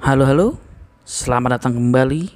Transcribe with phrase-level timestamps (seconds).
[0.00, 0.56] Halo halo,
[1.04, 2.32] selamat datang kembali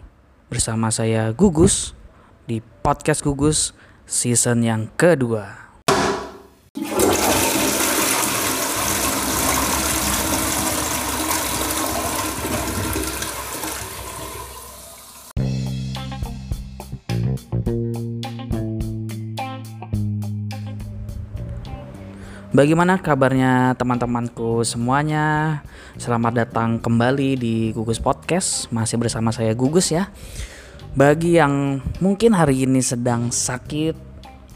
[0.52, 1.97] bersama saya Gugus
[2.44, 3.73] di podcast Gugus
[4.04, 5.63] season yang kedua.
[22.55, 25.59] Bagaimana kabarnya teman-temanku semuanya?
[25.98, 28.71] Selamat datang kembali di Gugus Podcast.
[28.71, 30.07] Masih bersama saya Gugus ya.
[30.95, 33.98] Bagi yang mungkin hari ini sedang sakit,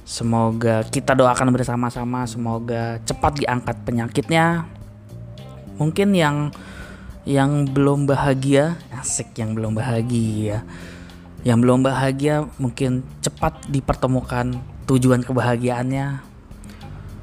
[0.06, 4.62] semoga kita doakan bersama-sama semoga cepat diangkat penyakitnya.
[5.82, 6.54] Mungkin yang
[7.26, 10.62] yang belum bahagia, asik yang belum bahagia.
[11.42, 14.54] Yang belum bahagia mungkin cepat dipertemukan
[14.86, 16.37] tujuan kebahagiaannya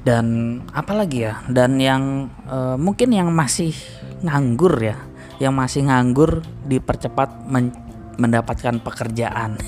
[0.06, 0.26] dan
[0.70, 1.42] apalagi ya?
[1.50, 3.74] Dan yang uh, mungkin yang masih
[4.22, 4.96] nganggur ya
[5.36, 7.74] yang masih nganggur dipercepat men
[8.16, 9.60] mendapatkan pekerjaan.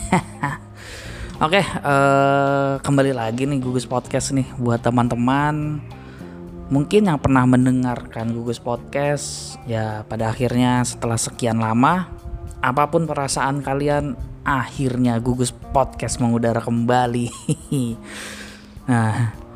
[1.44, 5.82] Oke uh, kembali lagi nih gugus podcast nih buat teman-teman.
[6.68, 12.08] Mungkin yang pernah mendengarkan gugus podcast ya pada akhirnya setelah sekian lama
[12.58, 17.26] apa pun perasaan kalian akhirnya gugus podcast mengudara kembali.
[18.88, 19.47] Nah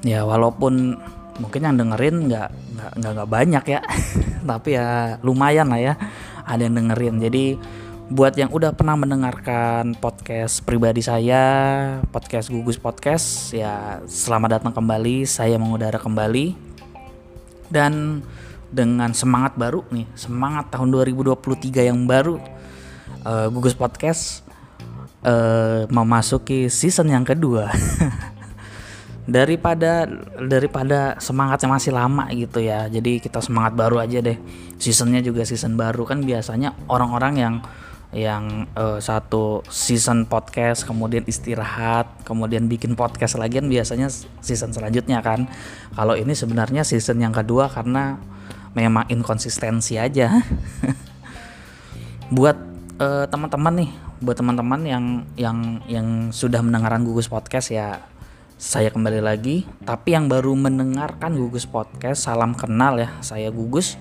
[0.00, 0.96] ya walaupun
[1.40, 2.48] mungkin yang dengerin nggak
[3.00, 3.80] nggak nggak banyak ya.
[4.50, 5.94] Tapi ya lumayan lah ya
[6.44, 7.20] ada yang dengerin.
[7.20, 7.44] Jadi
[8.10, 11.42] buat yang udah pernah mendengarkan podcast pribadi saya
[12.10, 16.68] podcast gugus podcast ya selamat datang kembali saya mengudara kembali.
[17.70, 18.24] Dan
[18.70, 22.38] dengan semangat baru nih semangat tahun 2023 yang baru
[23.26, 24.46] uh, gugus podcast
[25.26, 27.70] uh, memasuki season yang kedua
[29.30, 30.10] daripada
[30.42, 32.90] daripada semangatnya masih lama gitu ya.
[32.90, 34.34] Jadi kita semangat baru aja deh.
[34.82, 36.02] Seasonnya juga season baru.
[36.02, 37.54] Kan biasanya orang-orang yang
[38.10, 44.10] yang uh, satu season podcast kemudian istirahat kemudian bikin podcast lagi kan biasanya
[44.42, 45.46] season selanjutnya kan.
[45.94, 48.18] Kalau ini sebenarnya season yang kedua karena
[48.74, 50.42] memang inkonsistensi aja.
[52.34, 52.58] Buat
[52.98, 53.90] uh, teman-teman nih
[54.20, 58.04] buat teman-teman yang yang yang sudah mendengarkan gugus podcast ya
[58.60, 59.64] saya kembali lagi.
[59.88, 63.08] Tapi yang baru mendengarkan Gugus Podcast, salam kenal ya.
[63.24, 63.96] Saya Gugus.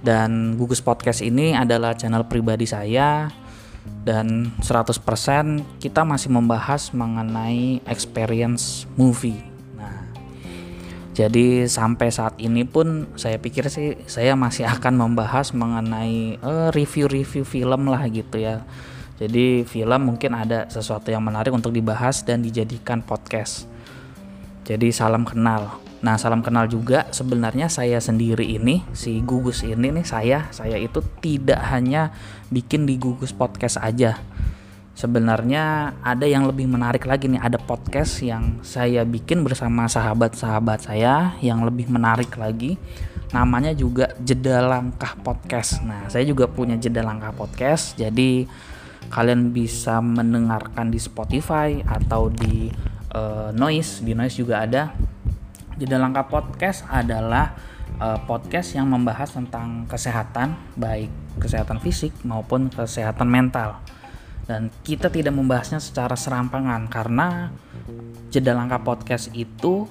[0.00, 3.28] Dan Gugus Podcast ini adalah channel pribadi saya
[4.08, 5.04] dan 100%
[5.84, 9.36] kita masih membahas mengenai experience movie.
[9.76, 10.08] Nah,
[11.12, 17.44] jadi sampai saat ini pun saya pikir sih saya masih akan membahas mengenai eh, review-review
[17.44, 18.64] film lah gitu ya
[19.18, 23.66] jadi film mungkin ada sesuatu yang menarik untuk dibahas dan dijadikan podcast.
[24.62, 25.82] Jadi salam kenal.
[25.98, 31.02] Nah salam kenal juga sebenarnya saya sendiri ini si Gugus ini nih saya saya itu
[31.18, 32.14] tidak hanya
[32.54, 34.22] bikin di Gugus podcast aja.
[34.94, 41.34] Sebenarnya ada yang lebih menarik lagi nih ada podcast yang saya bikin bersama sahabat-sahabat saya
[41.42, 42.78] yang lebih menarik lagi.
[43.34, 45.82] Namanya juga Jeda Langkah Podcast.
[45.82, 47.98] Nah saya juga punya Jeda Langkah Podcast.
[47.98, 48.46] Jadi
[49.08, 52.68] kalian bisa mendengarkan di Spotify atau di
[53.14, 54.02] uh, Noise.
[54.02, 54.92] Di Noise juga ada.
[55.78, 57.54] Jeda langkah podcast adalah
[58.02, 61.08] uh, podcast yang membahas tentang kesehatan baik
[61.38, 63.78] kesehatan fisik maupun kesehatan mental.
[64.48, 67.52] Dan kita tidak membahasnya secara serampangan karena
[68.32, 69.84] jeda langkah podcast itu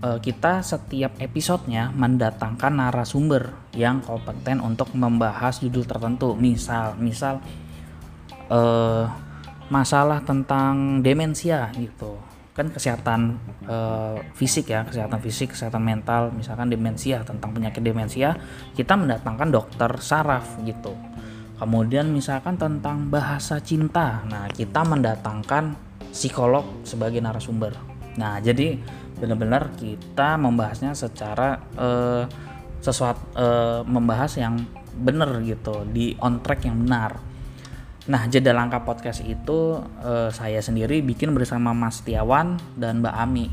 [0.00, 6.38] uh, kita setiap episodenya mendatangkan narasumber yang kompeten untuk membahas judul tertentu.
[6.38, 7.42] Misal misal
[8.50, 9.04] uh,
[9.68, 12.18] masalah tentang demensia gitu.
[12.56, 13.36] Kan kesehatan
[13.68, 18.32] uh, fisik ya kesehatan fisik kesehatan mental misalkan demensia tentang penyakit demensia
[18.72, 20.96] kita mendatangkan dokter saraf gitu.
[21.56, 25.76] Kemudian misalkan tentang bahasa cinta nah kita mendatangkan
[26.08, 27.76] psikolog sebagai narasumber.
[28.16, 28.80] Nah jadi
[29.20, 32.24] benar-benar kita membahasnya secara uh,
[32.80, 34.64] sesuatu uh, membahas yang
[34.96, 37.25] benar gitu di on track yang benar
[38.06, 43.50] Nah, jeda langkah podcast itu uh, saya sendiri bikin bersama Mas Tiawan dan Mbak Ami.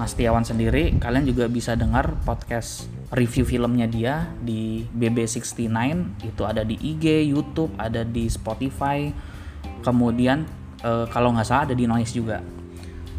[0.00, 5.68] Mas Tiawan sendiri, kalian juga bisa dengar podcast review filmnya dia di BB69
[6.24, 9.12] itu ada di IG, YouTube, ada di Spotify.
[9.84, 10.48] Kemudian
[10.80, 12.40] uh, kalau nggak salah ada di Noise juga.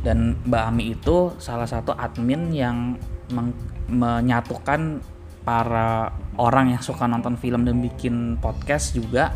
[0.02, 2.98] Dan Mbak Ami itu salah satu admin yang
[3.86, 4.98] menyatukan
[5.46, 6.10] para
[6.42, 9.30] orang yang suka nonton film dan bikin podcast juga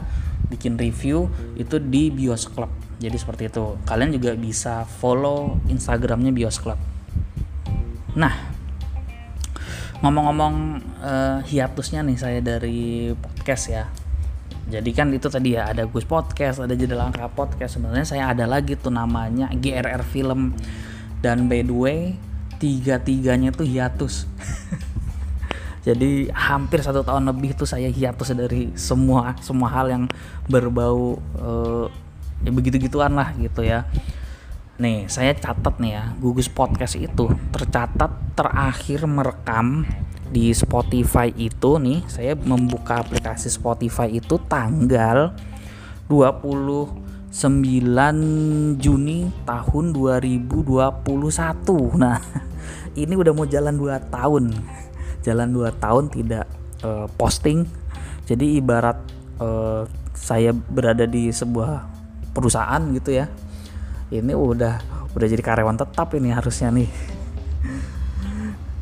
[0.52, 2.70] bikin review itu di Bios Club.
[3.00, 3.76] Jadi seperti itu.
[3.84, 6.80] Kalian juga bisa follow Instagramnya Bios Club.
[8.14, 8.54] Nah,
[10.04, 10.56] ngomong-ngomong
[11.00, 13.88] uh, hiatusnya nih saya dari podcast ya
[14.68, 18.44] jadi kan itu tadi ya ada Gus Podcast ada Jeda Langkah Podcast sebenarnya saya ada
[18.44, 20.56] lagi tuh namanya GRR Film
[21.24, 22.00] dan by the way
[22.60, 24.28] tiga tiganya tuh hiatus
[25.84, 30.04] jadi hampir satu tahun lebih tuh saya hiatus dari semua semua hal yang
[30.48, 31.92] berbau uh,
[32.40, 33.84] ya begitu gituan lah gitu ya.
[34.80, 39.84] Nih saya catat nih ya gugus podcast itu tercatat terakhir merekam
[40.34, 45.38] di Spotify itu nih saya membuka aplikasi Spotify itu tanggal
[46.10, 46.90] 29
[48.82, 52.18] Juni tahun 2021 nah
[53.06, 54.44] ini udah mau jalan 2 tahun
[55.24, 56.46] jalan 2 tahun tidak
[56.84, 57.66] uh, posting
[58.28, 59.00] jadi ibarat
[59.40, 61.88] uh, saya berada di sebuah
[62.36, 63.26] perusahaan gitu ya
[64.14, 64.80] ini udah
[65.16, 66.90] udah jadi karyawan tetap ini harusnya nih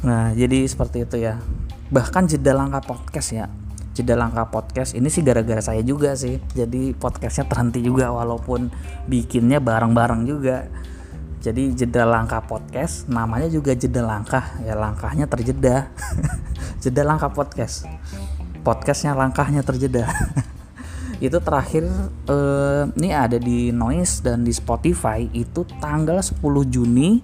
[0.02, 1.38] Nah, jadi seperti itu ya.
[1.94, 3.46] Bahkan jeda langkah podcast ya.
[3.92, 6.42] Jeda langkah podcast ini sih gara-gara saya juga sih.
[6.58, 8.74] Jadi podcastnya terhenti juga walaupun
[9.06, 10.66] bikinnya bareng-bareng juga.
[11.42, 15.90] Jadi jeda langkah podcast namanya juga jeda langkah ya langkahnya terjeda.
[16.86, 17.90] jeda langkah podcast.
[18.62, 20.06] Podcastnya langkahnya terjeda.
[21.26, 21.86] itu terakhir
[22.30, 27.22] eh, ini ada di Noise dan di Spotify itu tanggal 10 Juni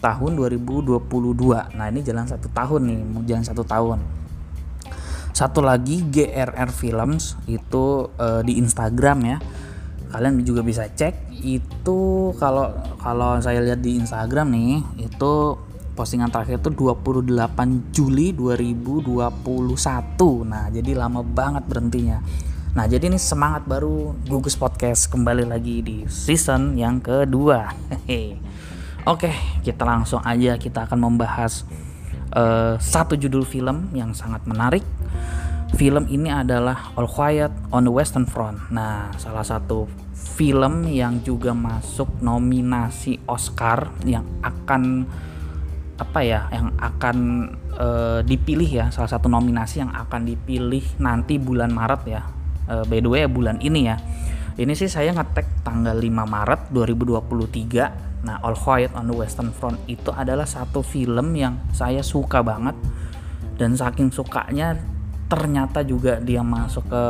[0.00, 3.98] tahun 2022 nah ini jalan satu tahun nih mau jalan satu tahun
[5.36, 9.36] satu lagi GRR Films itu uh, di Instagram ya
[10.10, 15.56] kalian juga bisa cek itu kalau kalau saya lihat di Instagram nih itu
[15.94, 19.06] postingan terakhir itu 28 Juli 2021
[20.44, 22.18] nah jadi lama banget berhentinya
[22.70, 27.74] Nah jadi ini semangat baru Gugus Podcast kembali lagi di season yang kedua.
[27.90, 28.38] Hehehe.
[29.10, 29.34] Oke,
[29.66, 31.66] kita langsung aja kita akan membahas
[32.30, 34.86] uh, satu judul film yang sangat menarik.
[35.74, 38.74] Film ini adalah All Quiet on the Western Front.
[38.74, 45.06] Nah, salah satu film yang juga masuk nominasi Oscar yang akan
[46.00, 47.16] apa ya, yang akan
[47.76, 52.22] uh, dipilih ya, salah satu nominasi yang akan dipilih nanti bulan Maret ya.
[52.66, 53.96] Uh, by the way bulan ini ya.
[54.60, 59.80] Ini sih saya ngetek tanggal 5 Maret 2023 Nah, All Quiet on the Western Front
[59.88, 62.76] itu adalah satu film yang saya suka banget
[63.56, 64.76] dan saking sukanya
[65.30, 67.04] ternyata juga dia masuk ke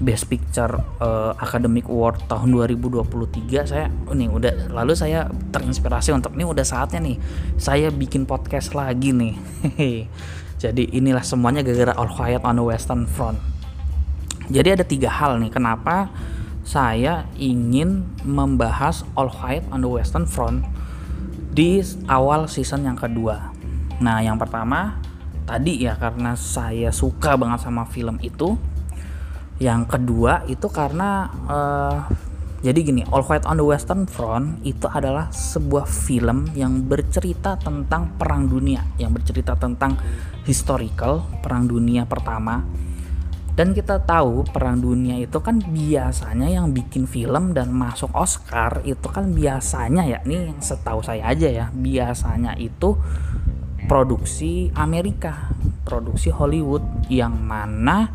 [0.00, 6.48] Best Picture uh, Academic Award tahun 2023 saya ini udah lalu saya terinspirasi untuk ini
[6.48, 7.20] udah saatnya nih
[7.60, 9.34] saya bikin podcast lagi nih.
[10.62, 13.40] Jadi inilah semuanya gara-gara All Quiet on the Western Front.
[14.48, 16.08] Jadi ada tiga hal nih kenapa
[16.64, 20.64] saya ingin membahas All Quiet on the Western Front
[21.52, 23.52] di awal season yang kedua.
[24.00, 24.96] Nah, yang pertama
[25.50, 28.54] tadi ya karena saya suka banget sama film itu.
[29.58, 31.98] Yang kedua itu karena uh,
[32.62, 38.16] jadi gini, All Quiet on the Western Front itu adalah sebuah film yang bercerita tentang
[38.16, 39.98] perang dunia, yang bercerita tentang
[40.46, 42.64] historical perang dunia pertama
[43.60, 49.04] dan kita tahu perang dunia itu kan biasanya yang bikin film dan masuk Oscar itu
[49.12, 52.96] kan biasanya ya ini yang setahu saya aja ya biasanya itu
[53.90, 55.50] produksi Amerika
[55.82, 58.14] produksi Hollywood yang mana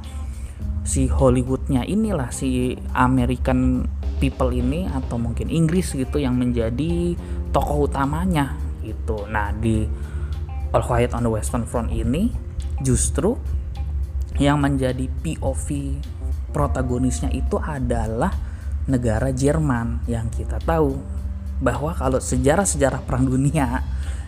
[0.87, 3.83] si Hollywoodnya inilah si American
[4.23, 7.19] people ini atau mungkin Inggris gitu yang menjadi
[7.51, 8.55] tokoh utamanya
[8.87, 9.27] gitu.
[9.27, 9.83] Nah di
[10.71, 12.31] All Quiet on the Western Front ini
[12.79, 13.35] justru
[14.39, 15.67] yang menjadi POV
[16.55, 18.31] protagonisnya itu adalah
[18.87, 20.95] negara Jerman yang kita tahu
[21.59, 23.83] bahwa kalau sejarah-sejarah perang dunia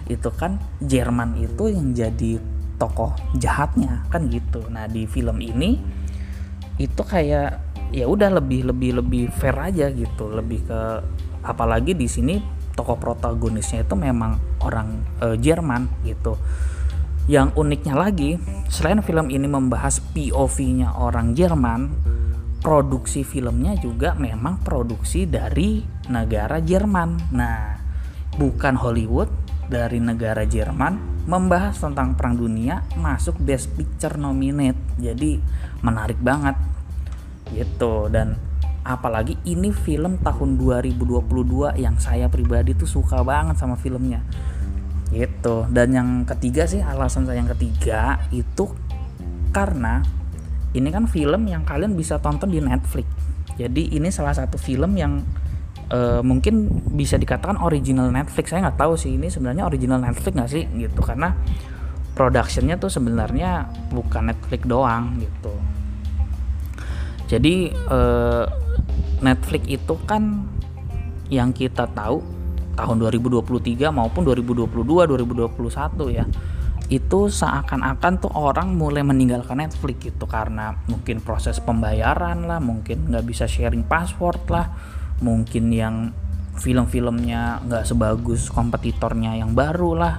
[0.08, 2.40] itu kan Jerman itu yang jadi
[2.78, 4.66] tokoh jahatnya kan gitu.
[4.70, 5.80] Nah, di film ini
[6.78, 10.82] itu kayak ya udah lebih lebih lebih fair aja gitu, lebih ke
[11.42, 12.38] apalagi di sini
[12.78, 16.38] tokoh protagonisnya itu memang orang e, Jerman gitu
[17.28, 18.40] yang uniknya lagi,
[18.72, 21.92] selain film ini membahas POV-nya orang Jerman,
[22.64, 27.36] produksi filmnya juga memang produksi dari negara Jerman.
[27.36, 27.76] Nah,
[28.40, 29.28] bukan Hollywood
[29.68, 34.80] dari negara Jerman membahas tentang perang dunia masuk Best Picture nominate.
[34.96, 35.38] Jadi
[35.84, 36.56] menarik banget.
[37.52, 38.08] Gitu.
[38.08, 38.40] Dan
[38.88, 44.24] apalagi ini film tahun 2022 yang saya pribadi tuh suka banget sama filmnya.
[45.12, 45.68] Gitu.
[45.68, 48.72] Dan yang ketiga sih alasan saya yang ketiga itu
[49.52, 50.04] karena
[50.76, 53.08] ini kan film yang kalian bisa tonton di Netflix.
[53.58, 55.24] Jadi ini salah satu film yang
[55.92, 58.52] uh, mungkin bisa dikatakan original Netflix.
[58.52, 61.00] Saya nggak tahu sih ini sebenarnya original Netflix nggak sih gitu.
[61.04, 61.36] Karena
[62.18, 65.54] productionnya tuh sebenarnya bukan Netflix doang gitu.
[67.28, 68.46] Jadi eh,
[69.22, 70.48] Netflix itu kan
[71.28, 72.24] yang kita tahu
[72.74, 76.26] tahun 2023 maupun 2022 2021 ya
[76.88, 80.26] itu seakan-akan tuh orang mulai meninggalkan Netflix gitu.
[80.26, 84.72] Karena mungkin proses pembayaran lah mungkin nggak bisa sharing password lah
[85.22, 85.96] mungkin yang
[86.58, 90.16] film-filmnya nggak sebagus kompetitornya yang baru lah.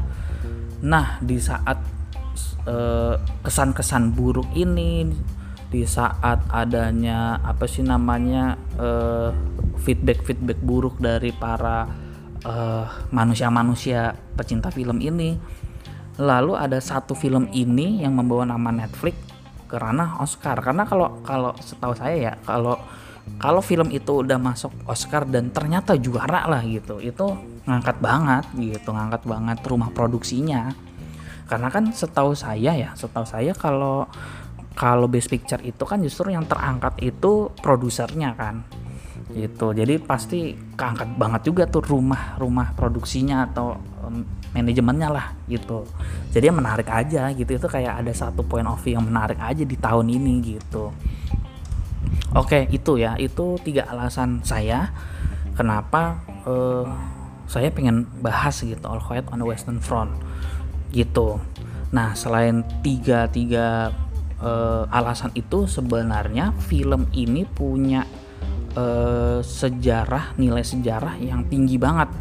[0.87, 1.79] Nah di saat
[2.67, 5.11] eh, kesan-kesan buruk ini
[5.69, 9.31] di saat adanya apa sih namanya eh,
[9.83, 11.91] feedback-feedback buruk dari para
[12.47, 15.35] eh, manusia-manusia pecinta film ini
[16.19, 19.15] lalu ada satu film ini yang membawa nama Netflix
[19.71, 20.59] ke ranah Oscar.
[20.59, 22.75] Karena kalau kalau setahu saya ya kalau
[23.37, 27.37] kalau film itu udah masuk Oscar dan ternyata juara lah gitu itu
[27.69, 30.73] ngangkat banget gitu ngangkat banget rumah produksinya.
[31.49, 34.09] Karena kan setahu saya ya setahu saya kalau
[34.73, 38.65] kalau Best Picture itu kan justru yang terangkat itu produsernya kan
[39.33, 39.77] gitu.
[39.77, 44.25] Jadi pasti keangkat banget juga tuh rumah rumah produksinya atau um,
[44.57, 45.85] manajemennya lah gitu.
[46.33, 49.77] Jadi menarik aja gitu itu kayak ada satu point of view yang menarik aja di
[49.77, 50.91] tahun ini gitu
[52.35, 53.15] oke itu ya.
[53.17, 54.93] Itu tiga alasan saya
[55.59, 56.87] kenapa uh,
[57.49, 60.15] saya pengen bahas gitu All Quiet on the Western Front
[60.93, 61.41] gitu.
[61.91, 63.91] Nah selain tiga tiga
[64.45, 68.05] uh, alasan itu sebenarnya film ini punya
[68.77, 72.13] uh, sejarah nilai sejarah yang tinggi banget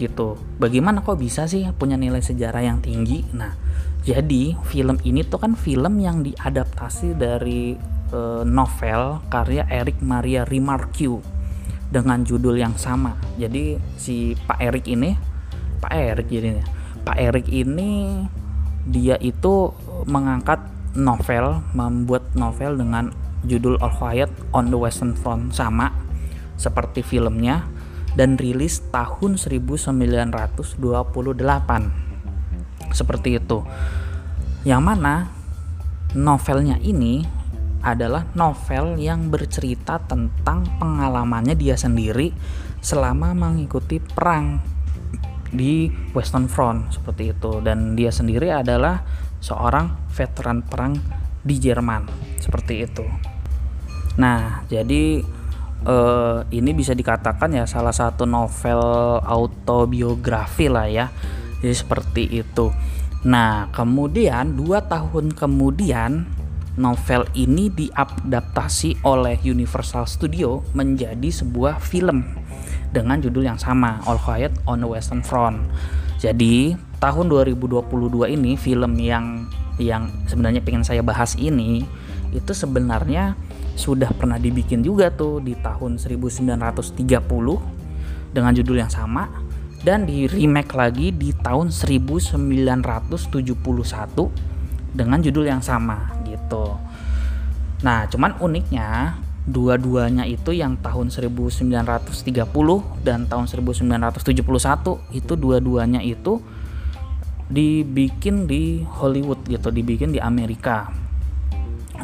[0.00, 0.40] gitu.
[0.56, 3.20] Bagaimana kok bisa sih punya nilai sejarah yang tinggi?
[3.36, 3.52] Nah
[4.00, 7.76] jadi film ini tuh kan film yang diadaptasi dari
[8.16, 11.20] uh, novel karya Eric Maria Remarque
[11.92, 13.18] dengan judul yang sama.
[13.36, 15.12] Jadi si Pak Eric ini
[15.84, 16.64] Pak Eric jadinya.
[17.04, 18.24] Pak Eric ini
[18.88, 19.68] dia itu
[20.08, 20.64] mengangkat
[20.96, 23.12] novel membuat novel dengan
[23.44, 25.92] judul All Quiet on the Western Front sama
[26.56, 27.68] seperti filmnya
[28.16, 32.09] dan rilis tahun 1928
[32.92, 33.64] seperti itu
[34.66, 35.32] yang mana
[36.14, 37.24] novelnya ini
[37.80, 42.32] adalah novel yang bercerita tentang pengalamannya dia sendiri
[42.84, 44.60] selama mengikuti perang
[45.50, 49.02] di Western Front seperti itu dan dia sendiri adalah
[49.40, 50.94] seorang veteran perang
[51.40, 52.04] di Jerman
[52.36, 53.04] seperti itu.
[54.20, 55.24] Nah, jadi
[55.88, 58.80] eh, ini bisa dikatakan ya salah satu novel
[59.24, 61.08] autobiografi lah ya.
[61.60, 62.72] Jadi seperti itu.
[63.24, 66.24] Nah, kemudian dua tahun kemudian
[66.80, 72.24] novel ini diadaptasi oleh Universal Studio menjadi sebuah film
[72.90, 75.68] dengan judul yang sama, All Quiet on the Western Front.
[76.16, 79.48] Jadi tahun 2022 ini film yang
[79.80, 81.84] yang sebenarnya pengen saya bahas ini
[82.36, 83.32] itu sebenarnya
[83.74, 87.00] sudah pernah dibikin juga tuh di tahun 1930
[88.30, 89.49] dengan judul yang sama
[89.80, 93.16] dan di remake lagi di tahun 1971
[94.92, 96.76] dengan judul yang sama gitu.
[97.80, 99.16] Nah, cuman uniknya
[99.48, 102.12] dua-duanya itu yang tahun 1930
[103.00, 106.44] dan tahun 1971 itu dua-duanya itu
[107.48, 110.92] dibikin di Hollywood gitu, dibikin di Amerika.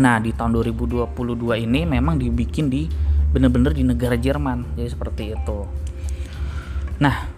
[0.00, 1.12] Nah, di tahun 2022
[1.60, 2.88] ini memang dibikin di
[3.30, 4.74] bener-bener di negara Jerman.
[4.74, 5.58] Jadi seperti itu.
[7.04, 7.35] Nah,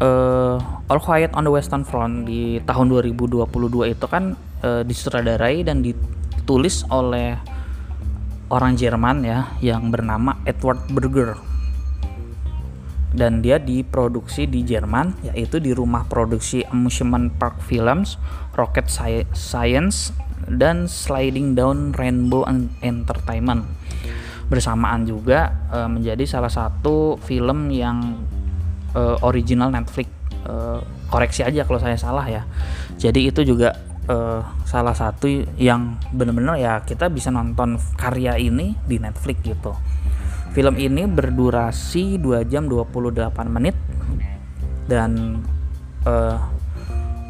[0.00, 0.56] uh,
[0.90, 3.44] All Quiet on the Western Front di tahun 2022
[3.94, 4.34] itu kan
[4.64, 7.38] uh, disutradarai dan ditulis oleh
[8.50, 11.34] orang Jerman ya yang bernama Edward Berger
[13.14, 18.18] dan dia diproduksi di Jerman yaitu di rumah produksi Amusement Park Films,
[18.58, 18.90] Rocket
[19.32, 20.10] Science
[20.50, 22.42] dan Sliding Down Rainbow
[22.82, 23.64] Entertainment.
[24.50, 28.18] Bersamaan juga uh, menjadi salah satu film yang
[28.94, 30.10] uh, original Netflix.
[30.44, 32.42] Uh, koreksi aja kalau saya salah ya.
[32.98, 33.76] Jadi itu juga
[34.08, 39.72] uh, salah satu yang benar-benar ya kita bisa nonton karya ini di Netflix gitu
[40.54, 43.74] Film ini berdurasi 2 jam 28 menit
[44.86, 45.42] dan
[46.06, 46.38] uh,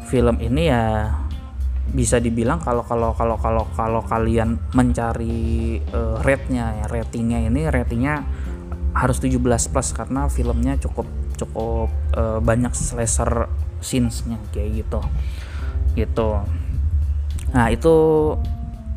[0.05, 1.09] film ini ya
[1.89, 8.21] bisa dibilang kalau kalau kalau kalau kalau kalian mencari uh, rate-nya ya ratingnya ini ratingnya
[8.93, 13.51] harus 17 plus karena filmnya cukup cukup uh, banyak slasher
[13.85, 14.99] scenes-nya kayak gitu.
[15.95, 16.29] Gitu.
[17.53, 17.93] Nah itu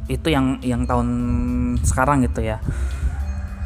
[0.09, 1.09] itu yang yang tahun
[1.85, 2.59] sekarang gitu ya.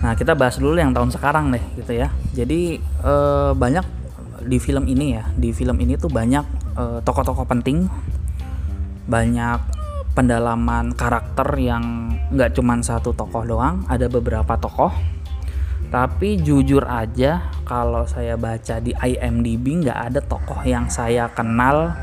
[0.03, 2.11] Nah kita bahas dulu yang tahun sekarang deh gitu ya.
[2.35, 3.87] Jadi eh, banyak
[4.43, 6.45] di film ini ya, di film ini tuh banyak
[6.77, 7.87] eh, tokoh-tokoh penting
[9.07, 9.59] banyak
[10.13, 14.91] pendalaman karakter yang nggak cuma satu tokoh doang ada beberapa tokoh.
[15.93, 21.97] Tapi jujur aja kalau saya baca di IMDb nggak ada tokoh yang saya kenal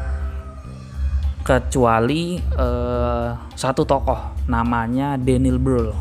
[1.46, 5.94] kecuali uh, satu tokoh namanya Daniel Brühl.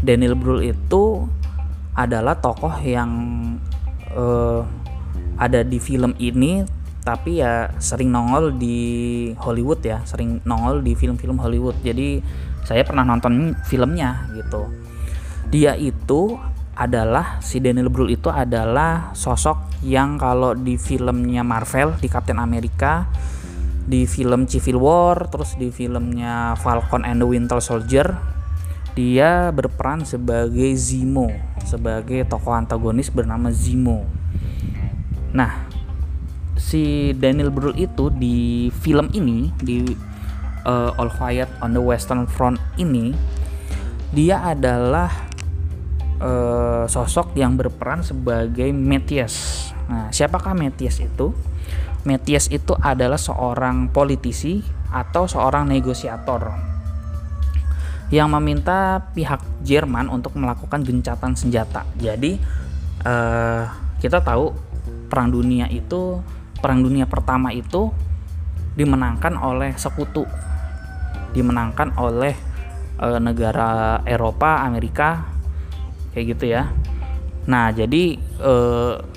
[0.00, 1.20] Daniel Brühl itu
[1.92, 3.12] adalah tokoh yang
[4.16, 4.64] uh,
[5.36, 6.64] ada di film ini
[7.04, 8.80] tapi ya sering nongol di
[9.36, 11.76] Hollywood ya, sering nongol di film-film Hollywood.
[11.84, 12.24] Jadi
[12.64, 14.64] saya pernah nonton filmnya gitu.
[15.52, 16.40] Dia itu
[16.74, 23.06] adalah si Daniel Brühl itu adalah sosok yang kalau di filmnya Marvel di Captain America
[23.84, 28.16] di film Civil War terus di filmnya Falcon and the Winter Soldier
[28.94, 31.28] dia berperan sebagai Zemo
[31.66, 34.06] sebagai tokoh antagonis bernama Zemo.
[35.34, 35.66] Nah
[36.54, 39.82] si Daniel Brühl itu di film ini di
[40.64, 43.12] uh, All Quiet on the Western Front ini
[44.14, 45.10] dia adalah
[46.20, 49.68] uh, sosok yang berperan sebagai Metias.
[49.88, 51.34] Nah, siapakah Metias itu?
[52.04, 54.60] Metias itu adalah seorang politisi
[54.92, 56.52] atau seorang negosiator
[58.12, 61.88] yang meminta pihak Jerman untuk melakukan gencatan senjata.
[61.96, 62.36] Jadi
[63.02, 63.64] uh,
[63.98, 64.52] kita tahu
[65.08, 66.20] perang dunia itu
[66.60, 67.88] perang dunia pertama itu
[68.76, 70.28] dimenangkan oleh sekutu,
[71.32, 72.36] dimenangkan oleh
[73.00, 75.33] uh, negara Eropa, Amerika
[76.14, 76.70] kayak gitu ya.
[77.50, 78.54] Nah jadi e,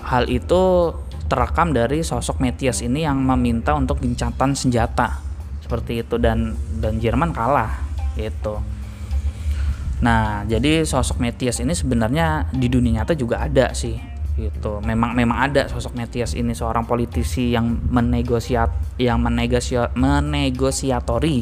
[0.04, 0.92] hal itu
[1.30, 5.22] terekam dari sosok Metias ini yang meminta untuk gencatan senjata.
[5.64, 7.78] Seperti itu dan dan Jerman kalah
[8.18, 8.60] gitu.
[10.04, 13.96] Nah jadi sosok Metias ini sebenarnya di dunia nyata juga ada sih
[14.36, 14.82] gitu.
[14.84, 21.38] Memang memang ada sosok Metias ini seorang politisi yang menegosiat yang menegosiat menegosiatori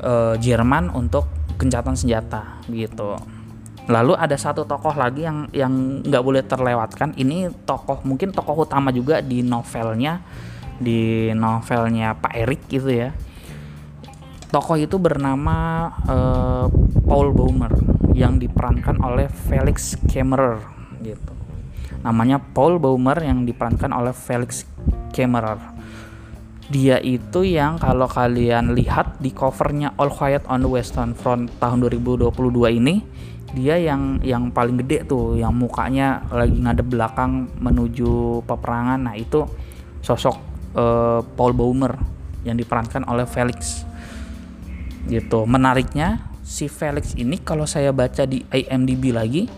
[0.00, 1.28] e, Jerman untuk
[1.58, 3.37] gencatan senjata gitu
[3.88, 7.16] Lalu ada satu tokoh lagi yang yang nggak boleh terlewatkan.
[7.16, 10.20] Ini tokoh mungkin tokoh utama juga di novelnya
[10.78, 13.16] di novelnya Pak Erik gitu ya.
[14.48, 16.66] Tokoh itu bernama uh,
[17.04, 17.72] Paul Baumer
[18.12, 20.60] yang diperankan oleh Felix Kemmerer
[21.00, 21.32] gitu.
[22.04, 24.64] Namanya Paul Baumer yang diperankan oleh Felix
[25.12, 25.77] Kemmerer.
[26.68, 31.80] Dia itu yang kalau kalian lihat di covernya All Quiet on the Western Front tahun
[31.80, 32.28] 2022
[32.76, 33.00] ini
[33.56, 39.00] dia yang yang paling gede tuh yang mukanya lagi ngadep belakang menuju peperangan.
[39.08, 39.48] Nah itu
[40.04, 40.36] sosok
[40.76, 41.96] uh, Paul Baumer
[42.44, 43.88] yang diperankan oleh Felix.
[45.08, 45.48] Gitu.
[45.48, 49.48] Menariknya si Felix ini kalau saya baca di IMDb lagi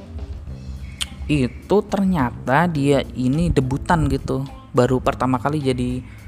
[1.31, 4.47] itu ternyata dia ini debutan gitu.
[4.71, 6.20] Baru pertama kali jadi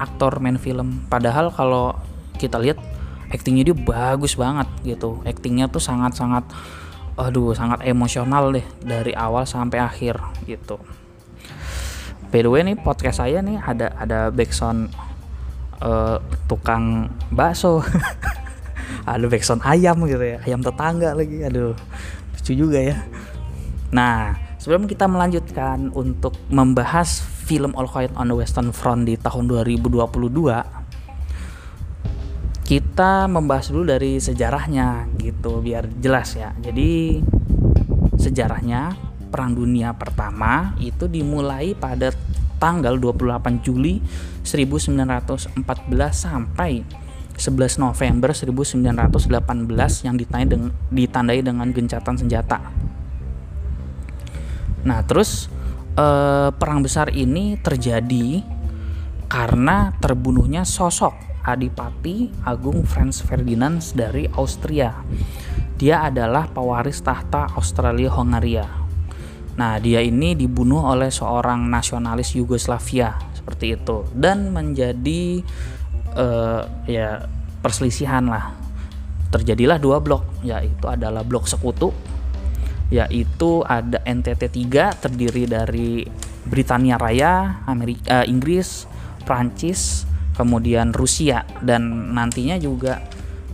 [0.00, 1.04] aktor main film.
[1.12, 1.92] Padahal kalau
[2.40, 2.80] kita lihat
[3.28, 5.20] aktingnya dia bagus banget gitu.
[5.28, 6.48] Aktingnya tuh sangat sangat
[7.20, 10.16] aduh sangat emosional deh dari awal sampai akhir
[10.48, 10.80] gitu.
[12.32, 14.88] By the way nih podcast saya nih ada ada backsound
[15.84, 17.80] uh, tukang bakso.
[19.00, 21.72] Ada backsound ayam gitu ya ayam tetangga lagi aduh
[22.36, 23.00] lucu juga ya.
[23.90, 29.50] Nah sebelum kita melanjutkan untuk membahas film All Quiet on the Western Front di tahun
[29.50, 29.90] 2022
[32.62, 36.54] kita membahas dulu dari sejarahnya gitu biar jelas ya.
[36.62, 37.18] Jadi
[38.14, 38.94] sejarahnya
[39.34, 42.14] Perang Dunia Pertama itu dimulai pada
[42.62, 43.98] tanggal 28 Juli
[44.46, 45.66] 1914
[46.14, 46.86] sampai
[47.34, 52.62] 11 November 1918 yang ditandai dengan, ditandai dengan gencatan senjata.
[54.86, 55.50] Nah, terus
[56.00, 58.40] eh, perang besar ini terjadi
[59.30, 64.92] karena terbunuhnya sosok Adipati Agung Franz Ferdinand dari Austria.
[65.80, 68.68] Dia adalah pewaris tahta Australia-Hongaria.
[69.56, 75.40] Nah, dia ini dibunuh oleh seorang nasionalis Yugoslavia seperti itu dan menjadi
[76.12, 77.24] uh, ya
[77.64, 78.52] perselisihan lah.
[79.32, 81.94] Terjadilah dua blok, yaitu adalah blok sekutu
[82.90, 86.04] yaitu ada NTT 3 terdiri dari
[86.42, 88.90] Britania Raya, Amerika, uh, Inggris,
[89.22, 92.98] Prancis, kemudian Rusia dan nantinya juga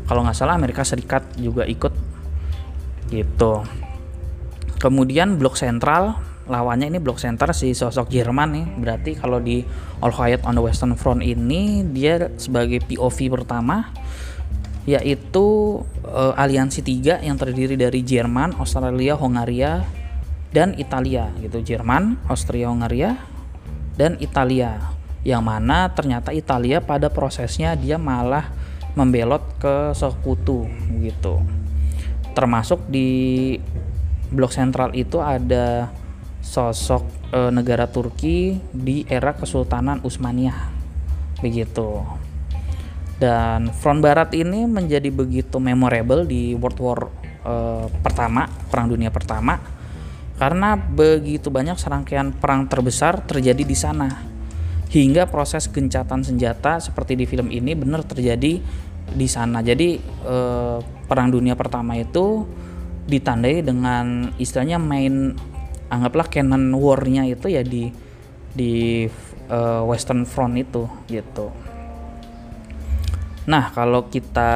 [0.09, 1.93] kalau nggak salah Amerika Serikat juga ikut
[3.13, 3.63] gitu.
[4.81, 8.67] Kemudian blok sentral lawannya ini blok center si sosok Jerman nih.
[8.79, 9.67] Berarti kalau di
[9.99, 13.91] All Quiet on the Western Front ini dia sebagai POV pertama
[14.87, 19.83] yaitu uh, aliansi tiga yang terdiri dari Jerman, Australia, Hongaria
[20.55, 21.59] dan Italia gitu.
[21.61, 23.19] Jerman, Austria, Hongaria
[23.99, 24.95] dan Italia.
[25.27, 28.55] Yang mana ternyata Italia pada prosesnya dia malah
[28.95, 30.71] membelot ke sekutu
[31.03, 31.43] gitu.
[32.33, 33.59] Termasuk di
[34.31, 35.91] blok sentral itu ada
[36.47, 37.03] sosok
[37.35, 40.79] e, negara Turki di era Kesultanan Utsmaniyah
[41.43, 42.07] begitu
[43.17, 47.01] dan front barat ini menjadi begitu memorable di World War
[47.41, 47.55] e,
[48.05, 49.57] pertama Perang Dunia Pertama.
[50.37, 54.09] Karena begitu banyak serangkaian perang terbesar terjadi di sana.
[54.93, 58.61] Hingga proses gencatan senjata seperti di film ini benar terjadi
[59.17, 59.65] di sana.
[59.65, 60.37] Jadi e,
[61.09, 62.45] Perang Dunia Pertama itu
[63.07, 65.33] ditandai dengan istilahnya main
[65.89, 67.89] anggaplah canon war-nya itu ya di
[68.57, 69.07] di
[69.47, 71.66] uh, Western Front itu gitu.
[73.47, 74.51] Nah kalau kita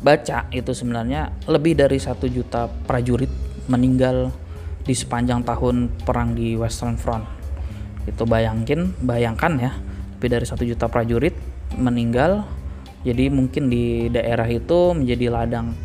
[0.00, 3.28] baca itu sebenarnya lebih dari satu juta prajurit
[3.68, 4.32] meninggal
[4.88, 7.28] di sepanjang tahun perang di Western Front.
[8.08, 9.72] Itu bayangin, bayangkan ya
[10.16, 11.36] lebih dari satu juta prajurit
[11.76, 12.48] meninggal.
[13.04, 15.76] Jadi mungkin di daerah itu menjadi ladang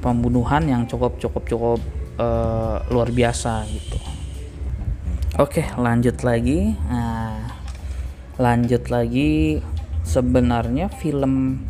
[0.00, 1.80] pembunuhan yang cukup cukup cukup
[2.16, 3.98] uh, luar biasa gitu.
[5.38, 6.74] Oke, lanjut lagi.
[6.90, 7.46] Nah,
[8.40, 9.62] lanjut lagi
[10.08, 11.60] sebenarnya film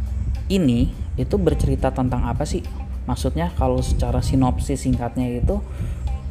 [0.47, 2.63] ini itu bercerita tentang apa sih?
[3.11, 5.59] Maksudnya kalau secara sinopsis singkatnya itu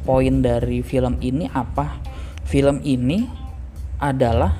[0.08, 2.00] poin dari film ini apa?
[2.48, 3.28] Film ini
[4.00, 4.56] adalah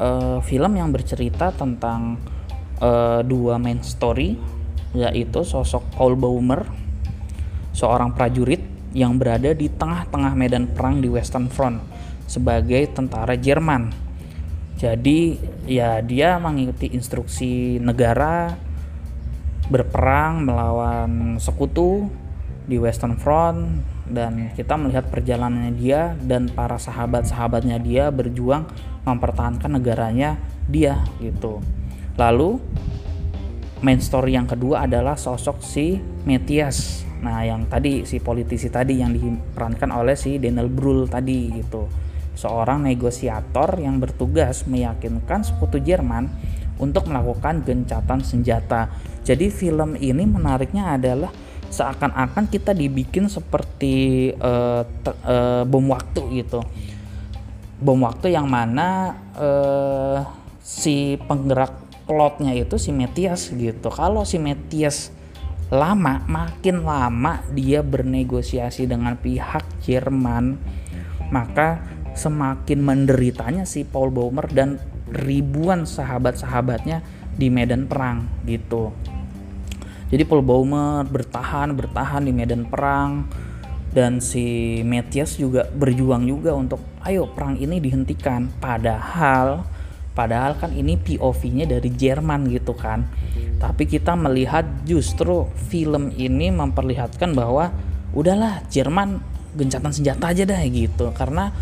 [0.00, 2.16] uh, film yang bercerita tentang
[2.80, 4.40] uh, dua main story
[4.96, 6.64] yaitu sosok Paul Baumer
[7.76, 11.78] seorang prajurit yang berada di tengah-tengah medan perang di Western Front
[12.26, 14.09] sebagai tentara Jerman.
[14.80, 15.36] Jadi
[15.68, 18.56] ya dia mengikuti instruksi negara
[19.68, 22.08] berperang melawan sekutu
[22.64, 28.64] di Western Front dan kita melihat perjalanannya dia dan para sahabat-sahabatnya dia berjuang
[29.04, 31.60] mempertahankan negaranya dia gitu.
[32.16, 32.56] Lalu
[33.84, 37.04] main story yang kedua adalah sosok si Metias.
[37.20, 41.84] Nah, yang tadi si politisi tadi yang diperankan oleh si Daniel Brühl tadi gitu.
[42.40, 46.32] Seorang negosiator yang bertugas meyakinkan sekutu Jerman
[46.80, 48.88] untuk melakukan gencatan senjata.
[49.20, 51.28] Jadi film ini menariknya adalah
[51.68, 56.64] seakan-akan kita dibikin seperti uh, uh, bom waktu gitu.
[57.76, 60.24] Bom waktu yang mana uh,
[60.64, 65.14] si penggerak plotnya itu si Metias gitu kalau si Metias
[65.70, 70.58] lama makin lama dia bernegosiasi dengan pihak Jerman
[71.30, 71.78] maka
[72.14, 74.78] semakin menderitanya si Paul Baumer dan
[75.10, 77.02] ribuan sahabat-sahabatnya
[77.34, 78.94] di medan perang gitu
[80.10, 83.30] jadi Paul Baumer bertahan bertahan di medan perang
[83.90, 89.66] dan si Metias juga berjuang juga untuk ayo perang ini dihentikan padahal
[90.10, 93.06] Padahal kan ini POV-nya dari Jerman gitu kan.
[93.62, 97.70] Tapi kita melihat justru film ini memperlihatkan bahwa
[98.10, 99.22] udahlah Jerman
[99.54, 101.14] gencatan senjata aja dah gitu.
[101.14, 101.54] Karena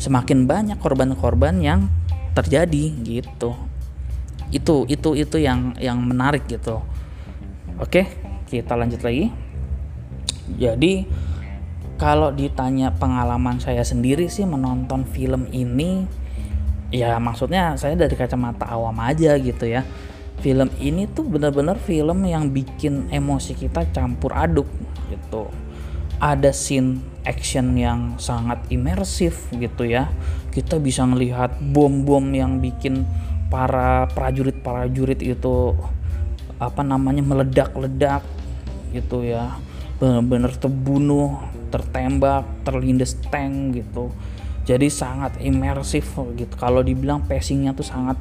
[0.00, 1.92] semakin banyak korban-korban yang
[2.32, 3.52] terjadi gitu.
[4.50, 6.80] Itu itu itu yang yang menarik gitu.
[7.76, 8.08] Oke,
[8.48, 9.28] kita lanjut lagi.
[10.56, 11.06] Jadi
[12.00, 16.08] kalau ditanya pengalaman saya sendiri sih menonton film ini
[16.90, 19.86] ya maksudnya saya dari kacamata awam aja gitu ya
[20.40, 24.66] film ini tuh bener-bener film yang bikin emosi kita campur aduk
[25.12, 25.46] gitu
[26.20, 30.12] ada scene action yang sangat imersif gitu ya.
[30.52, 33.08] Kita bisa melihat bom-bom yang bikin
[33.48, 35.74] para prajurit-prajurit itu
[36.60, 38.20] apa namanya meledak-ledak
[38.92, 39.56] gitu ya.
[39.96, 41.40] Bener-bener terbunuh
[41.72, 44.12] tertembak terlindas tank gitu.
[44.68, 46.04] Jadi sangat imersif
[46.36, 46.52] gitu.
[46.60, 48.20] Kalau dibilang pacingnya tuh sangat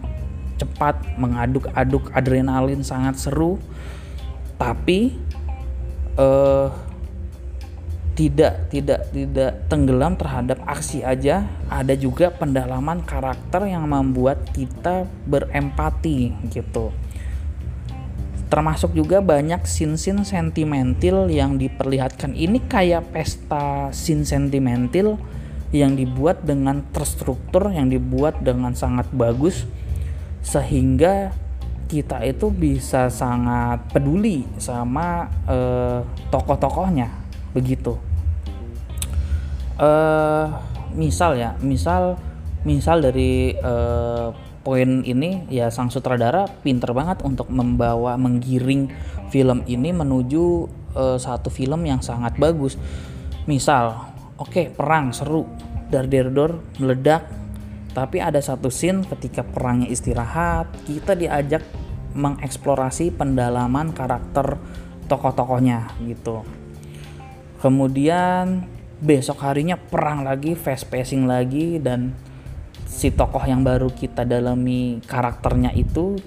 [0.56, 3.60] cepat mengaduk-aduk adrenalin sangat seru.
[4.56, 5.16] Tapi
[6.16, 6.89] uh,
[8.20, 11.48] tidak tidak tidak tenggelam terhadap aksi aja.
[11.72, 16.92] Ada juga pendalaman karakter yang membuat kita berempati gitu.
[18.52, 22.36] Termasuk juga banyak scene-scene sentimental yang diperlihatkan.
[22.36, 25.16] Ini kayak pesta scene sentimental
[25.72, 29.64] yang dibuat dengan terstruktur yang dibuat dengan sangat bagus
[30.44, 31.32] sehingga
[31.88, 36.02] kita itu bisa sangat peduli sama uh,
[36.34, 37.08] tokoh-tokohnya.
[37.54, 38.09] Begitu
[39.80, 40.46] uh,
[40.94, 42.20] misal ya misal
[42.68, 48.92] misal dari uh, poin ini ya sang sutradara pinter banget untuk membawa menggiring
[49.32, 52.76] film ini menuju uh, satu film yang sangat bagus.
[53.48, 55.48] Misal oke okay, perang seru.
[55.90, 57.26] Dar dor meledak
[57.98, 61.66] tapi ada satu scene ketika perangnya istirahat kita diajak
[62.14, 64.62] mengeksplorasi pendalaman karakter
[65.10, 66.46] tokoh-tokohnya gitu.
[67.58, 72.12] Kemudian besok harinya perang lagi fast pacing lagi dan
[72.84, 76.20] si tokoh yang baru kita dalami karakternya itu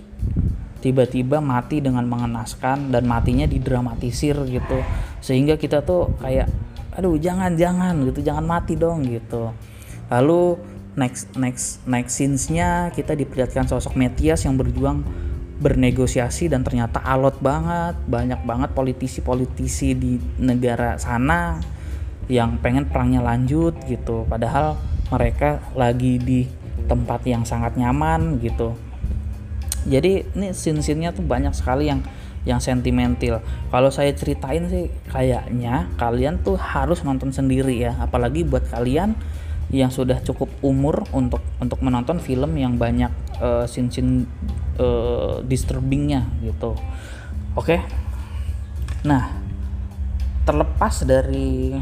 [0.81, 4.79] tiba-tiba mati dengan mengenaskan dan matinya didramatisir gitu.
[5.23, 6.51] Sehingga kita tuh kayak
[6.93, 9.53] aduh jangan jangan gitu jangan mati dong gitu.
[10.09, 10.59] Lalu
[10.97, 15.05] next next next scenes-nya kita diperlihatkan sosok Metias yang berjuang
[15.63, 21.63] bernegosiasi dan ternyata alot banget banyak banget politisi-politisi di negara sana
[22.33, 24.81] yang pengen perangnya lanjut gitu padahal
[25.13, 26.49] mereka lagi di
[26.89, 28.73] tempat yang sangat nyaman gitu
[29.85, 32.01] jadi ini scene-scene-nya tuh banyak sekali yang
[32.43, 33.39] yang sentimental.
[33.71, 39.15] Kalau saya ceritain sih kayaknya kalian tuh harus nonton sendiri ya, apalagi buat kalian
[39.71, 44.27] yang sudah cukup umur untuk untuk menonton film yang banyak uh, scene-scene
[44.79, 46.75] uh, disturbingnya gitu.
[47.55, 47.79] Oke.
[47.79, 47.81] Okay?
[49.03, 49.35] Nah,
[50.47, 51.75] terlepas dari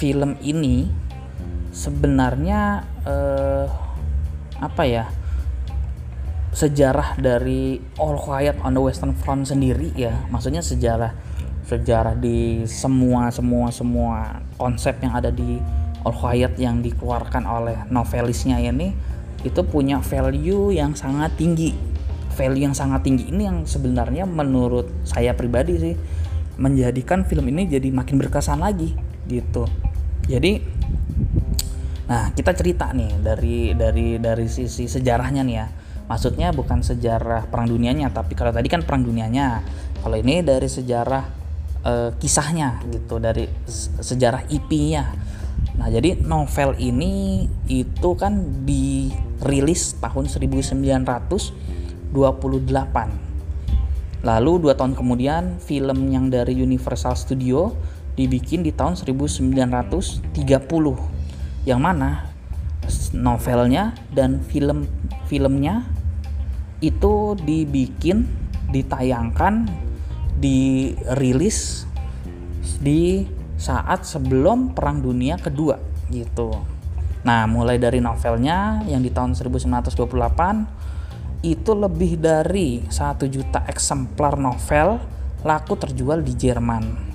[0.00, 0.88] film ini
[1.76, 3.68] sebenarnya uh,
[4.64, 5.04] apa ya?
[6.50, 11.14] sejarah dari All Quiet on the Western Front sendiri ya maksudnya sejarah
[11.62, 15.62] sejarah di semua semua semua konsep yang ada di
[16.02, 18.90] All Quiet yang dikeluarkan oleh novelisnya ini
[19.46, 21.70] itu punya value yang sangat tinggi
[22.34, 25.94] value yang sangat tinggi ini yang sebenarnya menurut saya pribadi sih
[26.58, 28.98] menjadikan film ini jadi makin berkesan lagi
[29.30, 29.70] gitu
[30.30, 30.52] jadi
[32.10, 35.66] nah kita cerita nih dari dari dari sisi sejarahnya nih ya.
[36.10, 39.62] Maksudnya bukan sejarah perang dunianya tapi kalau tadi kan perang dunianya.
[40.00, 41.40] Kalau ini dari sejarah
[41.84, 43.48] e, kisahnya gitu dari
[44.00, 45.04] sejarah IP-nya
[45.80, 52.12] nah jadi novel ini itu kan dirilis tahun 1928
[54.20, 57.72] lalu dua tahun kemudian film yang dari Universal Studio
[58.20, 60.28] dibikin di tahun 1930
[61.64, 62.28] yang mana
[63.16, 64.84] novelnya dan film
[65.24, 65.88] filmnya
[66.80, 68.24] itu dibikin,
[68.72, 69.68] ditayangkan,
[70.40, 71.84] dirilis
[72.80, 73.28] di
[73.60, 75.76] saat sebelum Perang Dunia Kedua
[76.08, 76.56] gitu.
[77.20, 84.96] Nah, mulai dari novelnya yang di tahun 1928 itu lebih dari satu juta eksemplar novel
[85.44, 87.09] laku terjual di Jerman.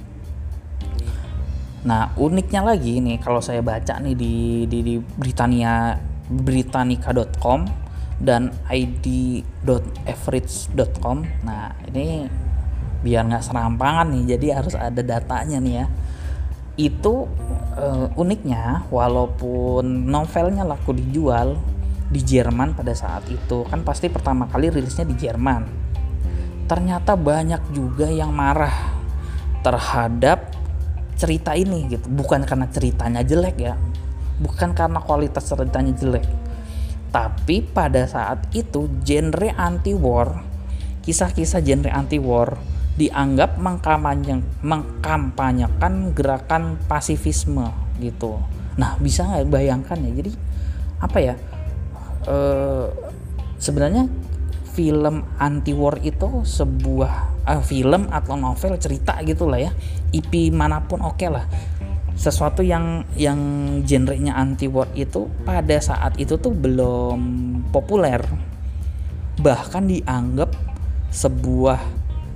[1.85, 5.93] Nah, uniknya lagi nih kalau saya baca nih di di, di Britania
[6.25, 12.23] britannica.com dan id.average.com nah ini
[13.03, 15.87] biar nggak serampangan nih jadi harus ada datanya nih ya.
[16.75, 17.31] Itu
[17.77, 21.53] uh, uniknya walaupun novelnya laku dijual
[22.09, 25.69] di Jerman pada saat itu kan pasti pertama kali rilisnya di Jerman.
[26.65, 28.73] Ternyata banyak juga yang marah
[29.61, 30.64] terhadap
[31.15, 33.79] cerita ini gitu bukan karena ceritanya jelek ya
[34.39, 36.27] bukan karena kualitas ceritanya jelek
[37.15, 40.43] tapi pada saat itu genre anti-war,
[41.07, 42.59] kisah-kisah genre anti-war
[42.99, 43.55] dianggap
[44.59, 47.71] mengkampanyekan gerakan pasifisme
[48.03, 48.35] gitu.
[48.75, 50.11] Nah bisa nggak bayangkan ya?
[50.11, 50.35] Jadi
[50.99, 51.39] apa ya?
[52.27, 52.35] E,
[53.63, 54.11] sebenarnya
[54.75, 57.13] film anti-war itu sebuah
[57.47, 59.71] eh, film atau novel cerita gitulah ya.
[60.11, 61.47] IP mana pun oke okay lah.
[62.15, 63.39] Sesuatu yang yang
[63.83, 67.19] genrenya anti war itu pada saat itu tuh belum
[67.71, 68.19] populer.
[69.39, 70.51] Bahkan dianggap
[71.11, 71.79] sebuah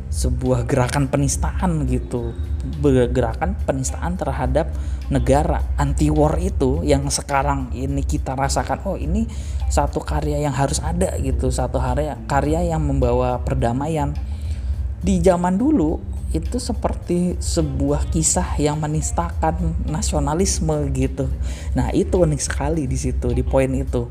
[0.10, 2.36] sebuah gerakan penistaan gitu.
[2.84, 4.72] Gerakan penistaan terhadap
[5.10, 9.26] negara anti war itu yang sekarang ini kita rasakan oh ini
[9.70, 14.14] satu karya yang harus ada gitu satu karya karya yang membawa perdamaian
[15.02, 15.98] di zaman dulu
[16.30, 21.26] itu seperti sebuah kisah yang menistakan nasionalisme gitu.
[21.74, 24.06] Nah, itu unik sekali di situ di poin itu.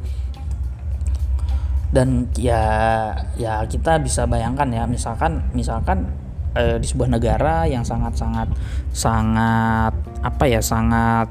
[1.94, 6.10] Dan ya ya kita bisa bayangkan ya, misalkan misalkan
[6.58, 8.50] eh, di sebuah negara yang sangat-sangat
[8.90, 9.94] sangat
[10.26, 11.30] apa ya, sangat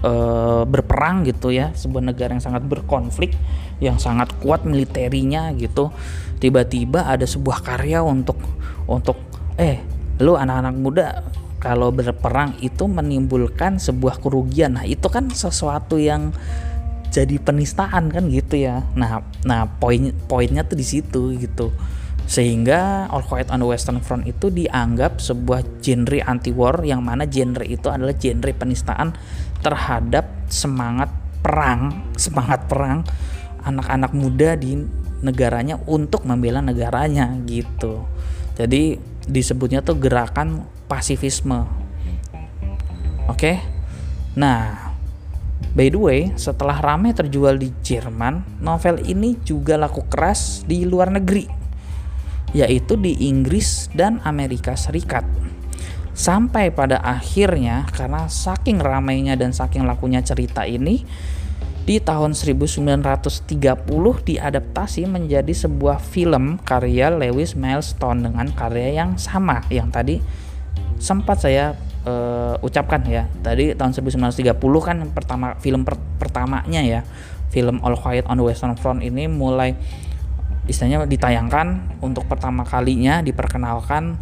[0.00, 3.36] eh, berperang gitu ya, sebuah negara yang sangat berkonflik,
[3.84, 5.92] yang sangat kuat militerinya gitu.
[6.40, 8.40] Tiba-tiba ada sebuah karya untuk
[8.88, 9.20] untuk
[9.60, 9.84] eh
[10.18, 11.06] lu anak-anak muda
[11.62, 16.34] kalau berperang itu menimbulkan sebuah kerugian nah itu kan sesuatu yang
[17.14, 21.70] jadi penistaan kan gitu ya nah nah poin poinnya tuh di situ gitu
[22.32, 27.60] sehingga All Quiet on the Western Front itu dianggap sebuah genre anti-war yang mana genre
[27.60, 29.12] itu adalah genre penistaan
[29.60, 31.12] terhadap semangat
[31.44, 31.92] perang
[32.24, 33.04] semangat perang
[33.68, 34.80] anak-anak muda di
[35.20, 38.08] negaranya untuk membela negaranya gitu.
[38.56, 38.96] Jadi
[39.28, 41.68] disebutnya tuh gerakan pasifisme.
[43.28, 43.60] Oke?
[44.40, 44.88] Nah
[45.76, 51.12] by the way setelah ramai terjual di Jerman novel ini juga laku keras di luar
[51.12, 51.61] negeri
[52.52, 55.24] yaitu di Inggris dan Amerika Serikat
[56.12, 61.04] sampai pada akhirnya karena saking ramainya dan saking lakunya cerita ini
[61.82, 63.50] di tahun 1930
[64.22, 70.22] diadaptasi menjadi sebuah film karya Lewis Milestone dengan karya yang sama yang tadi
[71.02, 71.74] sempat saya
[72.06, 73.26] uh, ucapkan ya.
[73.42, 77.02] Tadi tahun 1930 kan pertama film per, pertamanya ya.
[77.50, 79.76] Film All Quiet on the Western Front ini mulai
[80.70, 84.14] istilahnya ditayangkan untuk pertama kalinya diperkenalkan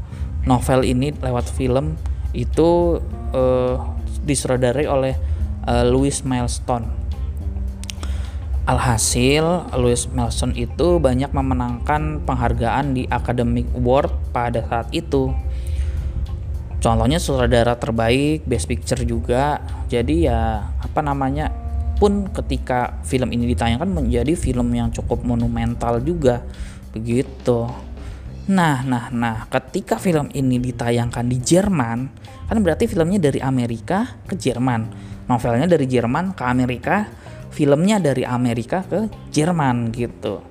[0.49, 2.01] novel ini lewat film
[2.33, 3.01] itu
[3.37, 3.77] uh,
[4.25, 5.15] disutradarai oleh
[5.69, 7.01] uh, Louis Milestone
[8.71, 9.43] Alhasil,
[9.75, 15.35] Louis Melson itu banyak memenangkan penghargaan di Academic Award pada saat itu.
[16.79, 19.59] Contohnya sutradara terbaik, Best Picture juga.
[19.91, 21.51] Jadi ya apa namanya
[22.01, 26.41] pun ketika film ini ditayangkan menjadi film yang cukup monumental juga.
[26.97, 27.69] Begitu.
[28.49, 31.99] Nah, nah, nah, ketika film ini ditayangkan di Jerman,
[32.49, 34.89] kan berarti filmnya dari Amerika ke Jerman.
[35.29, 37.07] Novelnya dari Jerman ke Amerika,
[37.53, 40.43] filmnya dari Amerika ke Jerman gitu.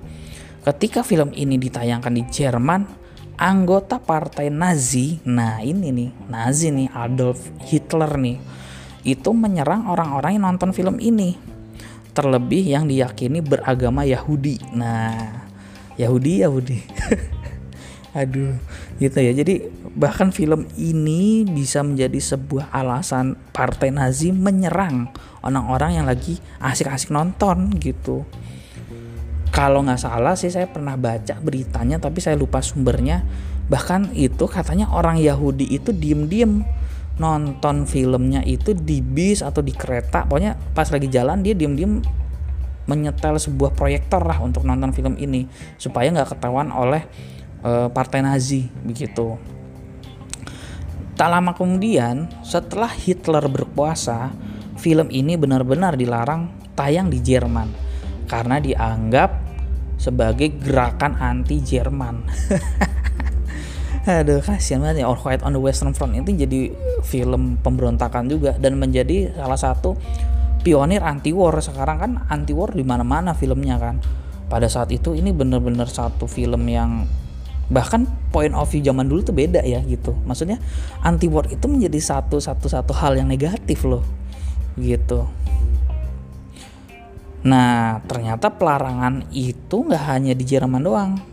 [0.63, 2.87] Ketika film ini ditayangkan di Jerman,
[3.35, 8.37] anggota partai Nazi, nah ini nih, Nazi nih, Adolf Hitler nih,
[9.03, 11.37] itu menyerang orang-orang yang nonton film ini.
[12.11, 14.59] Terlebih yang diyakini beragama Yahudi.
[14.75, 15.45] Nah,
[15.95, 16.79] Yahudi Yahudi.
[18.19, 18.57] Aduh,
[18.97, 19.31] gitu ya.
[19.31, 25.13] Jadi bahkan film ini bisa menjadi sebuah alasan partai Nazi menyerang
[25.45, 28.25] orang-orang yang lagi asik-asik nonton gitu.
[29.49, 33.21] Kalau nggak salah sih saya pernah baca beritanya tapi saya lupa sumbernya.
[33.69, 36.65] Bahkan itu katanya orang Yahudi itu diem-diem
[37.19, 40.25] nonton filmnya itu di bis atau di kereta.
[40.25, 41.99] Pokoknya pas lagi jalan dia diem-diem
[42.89, 45.45] menyetel sebuah proyektor lah untuk nonton film ini
[45.77, 47.05] supaya nggak ketahuan oleh
[47.61, 49.37] uh, partai Nazi begitu.
[51.13, 54.31] Tak lama kemudian, setelah Hitler berkuasa,
[54.79, 56.47] film ini benar-benar dilarang
[56.79, 57.67] tayang di Jerman
[58.31, 59.51] karena dianggap
[59.99, 62.23] sebagai gerakan anti Jerman.
[64.07, 65.05] Aduh kasihan banget ya.
[65.11, 66.71] All Quiet on the Western Front itu jadi
[67.03, 69.99] film pemberontakan juga dan menjadi salah satu
[70.63, 73.99] pionir anti war sekarang kan anti war di mana-mana filmnya kan.
[74.47, 77.05] Pada saat itu ini benar-benar satu film yang
[77.69, 80.15] bahkan point of view zaman dulu tuh beda ya gitu.
[80.25, 80.57] Maksudnya
[81.03, 84.01] anti war itu menjadi satu satu satu hal yang negatif loh
[84.79, 85.27] gitu.
[87.45, 91.28] Nah ternyata pelarangan itu nggak hanya di Jerman doang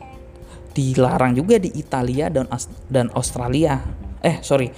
[0.77, 2.45] dilarang juga di Italia dan
[2.93, 3.81] dan Australia
[4.21, 4.69] eh sorry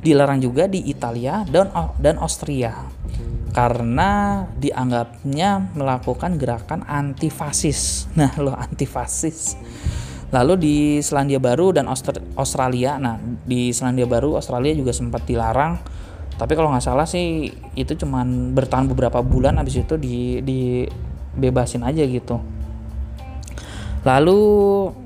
[0.00, 1.68] dilarang juga di Italia dan
[2.00, 2.88] dan Austria
[3.52, 9.60] karena dianggapnya melakukan gerakan antifasis nah lo antifasis
[10.32, 11.84] Lalu di Selandia Baru dan
[12.40, 15.76] Australia, nah di Selandia Baru Australia juga sempat dilarang.
[16.40, 22.00] Tapi kalau nggak salah sih itu cuman bertahan beberapa bulan habis itu di dibebasin aja
[22.08, 22.40] gitu.
[24.02, 24.40] Lalu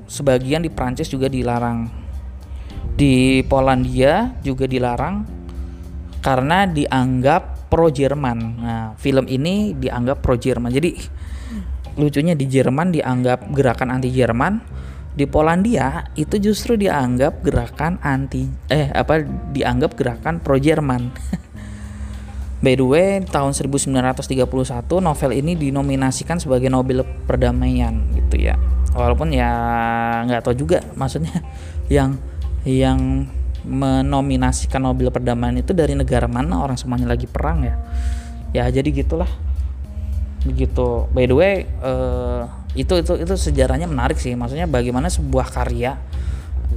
[0.09, 1.85] sebagian di Prancis juga dilarang.
[2.97, 5.21] Di Polandia juga dilarang
[6.25, 8.37] karena dianggap pro Jerman.
[8.57, 10.73] Nah, film ini dianggap pro Jerman.
[10.73, 10.97] Jadi
[11.97, 14.61] lucunya di Jerman dianggap gerakan anti Jerman,
[15.17, 21.09] di Polandia itu justru dianggap gerakan anti eh apa dianggap gerakan pro Jerman.
[22.63, 24.49] By the way, tahun 1931
[24.97, 28.57] novel ini dinominasikan sebagai Nobel perdamaian gitu ya.
[28.97, 29.51] Walaupun ya
[30.25, 31.45] nggak tahu juga maksudnya
[31.93, 32.17] yang
[32.65, 33.29] yang
[33.61, 37.75] menominasikan Nobel perdamaian itu dari negara mana orang semuanya lagi perang ya.
[38.57, 39.29] Ya jadi gitulah.
[40.41, 41.05] Begitu.
[41.13, 45.97] By the way, uh, itu itu itu sejarahnya menarik sih maksudnya bagaimana sebuah karya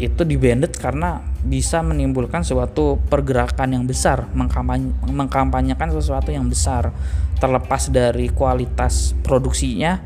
[0.01, 6.89] itu dibanded karena bisa menimbulkan suatu pergerakan yang besar mengkampany mengkampanyekan sesuatu yang besar
[7.37, 10.01] terlepas dari kualitas produksinya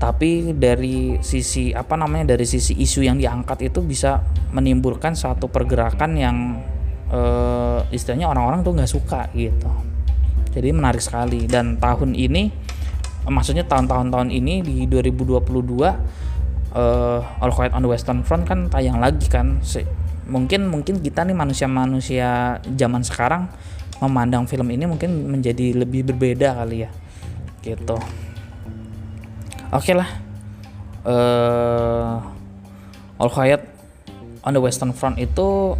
[0.00, 6.16] tapi dari sisi apa namanya dari sisi isu yang diangkat itu bisa menimbulkan suatu pergerakan
[6.16, 6.36] yang
[7.12, 9.68] uh, istilahnya orang-orang tuh nggak suka gitu.
[10.56, 11.44] Jadi menarik sekali.
[11.44, 12.48] Dan tahun ini
[13.28, 15.92] maksudnya tahun-tahun tahun ini di 2022 uh,
[17.44, 19.60] All Quiet on the Western Front kan tayang lagi kan.
[19.60, 19.84] Se
[20.24, 23.52] mungkin mungkin kita nih manusia-manusia zaman sekarang
[24.00, 26.90] memandang film ini mungkin menjadi lebih berbeda kali ya
[27.60, 27.98] gitu
[29.70, 30.10] oke lah.
[31.00, 32.20] Uh,
[33.16, 33.64] All Quiet
[34.44, 35.76] on the Western Front itu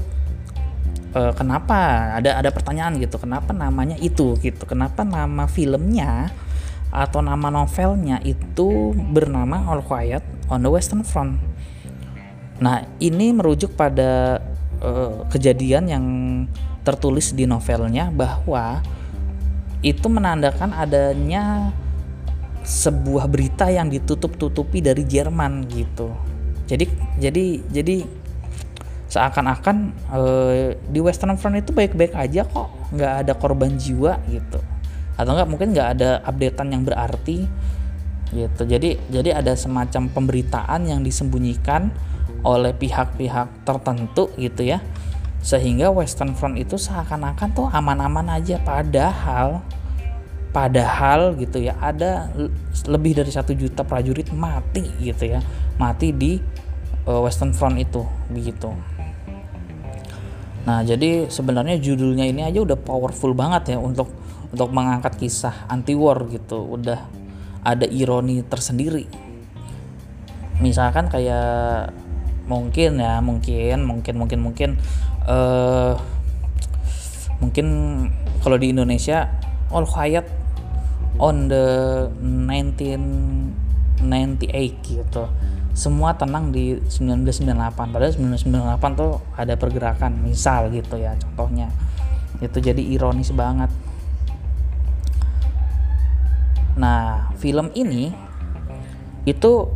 [1.17, 2.13] uh, kenapa?
[2.21, 4.65] Ada ada pertanyaan gitu kenapa namanya itu gitu?
[4.65, 6.33] Kenapa nama filmnya
[6.91, 11.41] atau nama novelnya itu bernama All Quiet on the Western Front?
[12.61, 14.41] Nah ini merujuk pada
[14.85, 16.05] uh, kejadian yang
[16.85, 18.81] tertulis di novelnya bahwa
[19.81, 21.73] itu menandakan adanya
[22.65, 26.13] sebuah berita yang ditutup-tutupi dari Jerman gitu.
[26.69, 26.87] Jadi
[27.19, 27.97] jadi jadi
[29.11, 29.77] seakan-akan
[30.15, 32.71] uh, di Western Front itu baik-baik aja kok.
[32.95, 34.63] Nggak ada korban jiwa gitu.
[35.19, 37.49] Atau nggak mungkin nggak ada updatean yang berarti
[38.31, 38.63] gitu.
[38.63, 41.91] Jadi jadi ada semacam pemberitaan yang disembunyikan
[42.47, 44.79] oleh pihak-pihak tertentu gitu ya.
[45.41, 48.63] Sehingga Western Front itu seakan-akan tuh aman-aman aja.
[48.63, 49.65] Padahal
[50.51, 52.31] padahal gitu ya ada
[52.91, 55.41] lebih dari satu juta prajurit mati gitu ya
[55.79, 56.43] mati di
[57.07, 58.75] uh, Western Front itu begitu
[60.61, 64.13] Nah, jadi sebenarnya judulnya ini aja udah powerful banget ya untuk
[64.51, 66.61] untuk mengangkat kisah anti war gitu.
[66.61, 67.09] Udah
[67.65, 69.09] ada ironi tersendiri.
[70.61, 71.97] Misalkan kayak
[72.45, 74.71] mungkin ya, mungkin mungkin mungkin mungkin
[75.25, 75.97] uh,
[77.41, 77.67] mungkin
[78.45, 79.33] kalau di Indonesia
[79.73, 80.40] All Quiet
[81.21, 84.01] on the 1998
[84.89, 85.29] gitu.
[85.77, 91.69] Semua tenang di 1998 padahal 1998 tuh ada pergerakan misal gitu ya contohnya.
[92.41, 93.69] Itu jadi ironis banget.
[96.81, 98.11] Nah film ini
[99.29, 99.69] itu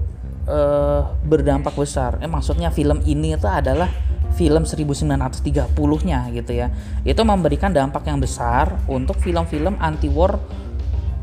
[0.48, 2.18] uh, berdampak besar.
[2.24, 3.92] Eh maksudnya film ini itu adalah
[4.34, 6.74] film 1930-nya gitu ya.
[7.06, 10.42] Itu memberikan dampak yang besar untuk film-film anti war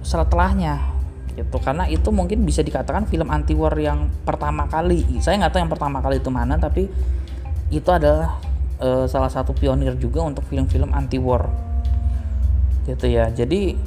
[0.02, 0.82] setelahnya
[1.34, 1.58] gitu.
[1.64, 5.06] Karena itu mungkin bisa dikatakan film anti war yang pertama kali.
[5.24, 6.92] Saya nggak tahu yang pertama kali itu mana tapi
[7.72, 8.38] itu adalah
[8.84, 11.48] uh, salah satu pionir juga untuk film-film anti war
[12.90, 13.30] gitu ya.
[13.32, 13.78] Jadi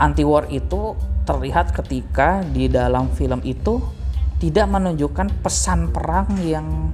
[0.00, 3.80] anti war itu terlihat ketika di dalam film itu
[4.42, 6.92] tidak menunjukkan pesan perang yang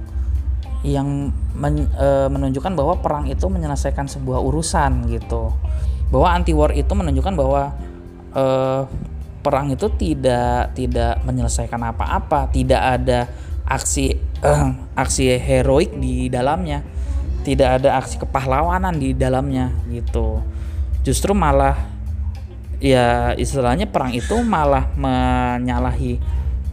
[0.81, 5.53] yang men, e, menunjukkan bahwa perang itu menyelesaikan sebuah urusan gitu.
[6.09, 7.75] Bahwa anti war itu menunjukkan bahwa
[8.31, 8.45] e,
[9.41, 13.19] perang itu tidak tidak menyelesaikan apa-apa, tidak ada
[13.65, 14.15] aksi
[14.45, 14.69] uh,
[15.03, 16.85] aksi heroik di dalamnya,
[17.41, 20.39] tidak ada aksi kepahlawanan di dalamnya gitu.
[21.01, 21.89] Justru malah
[22.77, 26.21] ya istilahnya perang itu malah menyalahi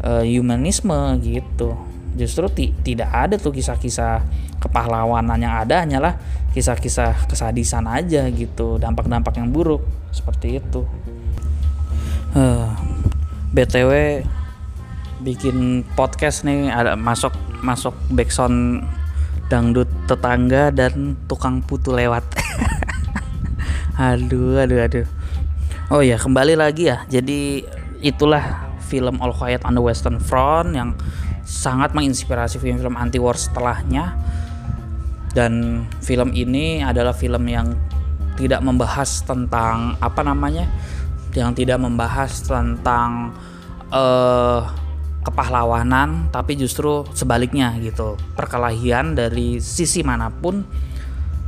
[0.04, 1.72] uh, humanisme gitu.
[2.18, 4.20] Justru ti tidak ada tuh kisah-kisah
[4.68, 6.20] kepahlawanan yang ada hanyalah
[6.52, 9.80] kisah-kisah kesadisan aja gitu, dampak-dampak yang buruk
[10.12, 10.84] seperti itu.
[12.36, 12.68] Uh,
[13.56, 14.20] btw
[15.24, 17.32] bikin podcast nih ada masuk
[17.64, 18.84] masuk backsound
[19.48, 22.22] dangdut tetangga dan tukang putu lewat.
[23.98, 25.06] aduh, aduh, aduh.
[25.88, 27.08] Oh ya kembali lagi ya.
[27.08, 27.64] Jadi
[28.04, 30.92] itulah film All Quiet on the Western Front yang
[31.48, 34.14] sangat menginspirasi film-film anti war setelahnya.
[35.32, 37.76] Dan film ini adalah film yang
[38.38, 40.70] tidak membahas tentang apa namanya
[41.34, 43.34] yang tidak membahas tentang
[43.90, 44.62] uh,
[45.26, 48.16] kepahlawanan tapi justru sebaliknya gitu.
[48.38, 50.64] Perkelahian dari sisi mana pun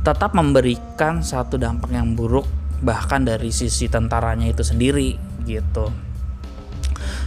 [0.01, 2.45] tetap memberikan satu dampak yang buruk
[2.81, 5.89] bahkan dari sisi tentaranya itu sendiri gitu.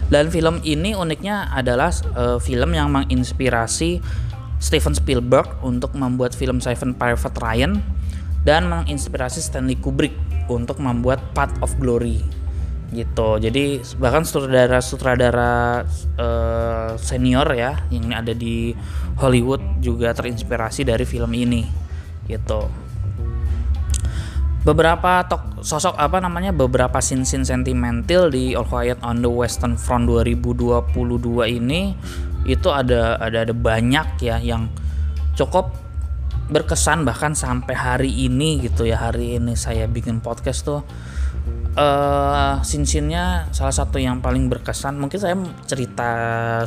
[0.04, 4.04] Dan film ini uniknya adalah uh, film yang menginspirasi
[4.64, 7.84] Steven Spielberg untuk membuat film Seven Private Ryan
[8.48, 10.16] dan menginspirasi Stanley Kubrick
[10.48, 12.24] untuk membuat Path of Glory
[12.96, 13.36] gitu.
[13.36, 15.84] Jadi bahkan sutradara sutradara
[16.16, 18.72] uh, senior ya yang ada di
[19.20, 21.68] Hollywood juga terinspirasi dari film ini
[22.24, 22.64] gitu.
[24.64, 30.08] Beberapa tok, sosok apa namanya beberapa scene-scene sentimental di All Quiet on the Western Front
[30.08, 30.88] 2022
[31.60, 31.92] ini
[32.44, 34.68] itu ada ada ada banyak ya yang
[35.34, 35.72] cukup
[36.44, 39.00] berkesan bahkan sampai hari ini gitu ya.
[39.00, 40.84] Hari ini saya bikin podcast tuh
[41.76, 45.00] uh, scene-scene-nya salah satu yang paling berkesan.
[45.00, 46.10] Mungkin saya cerita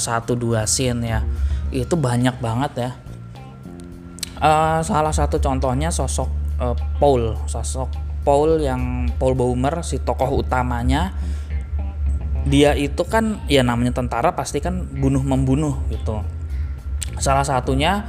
[0.02, 1.22] satu dua scene ya.
[1.70, 2.92] Itu banyak banget ya.
[4.38, 7.38] Uh, salah satu contohnya sosok uh, Paul.
[7.46, 7.90] Sosok
[8.26, 11.16] Paul yang Paul Baumer si tokoh utamanya
[12.48, 16.24] dia itu kan ya namanya tentara pasti kan bunuh membunuh gitu.
[17.20, 18.08] Salah satunya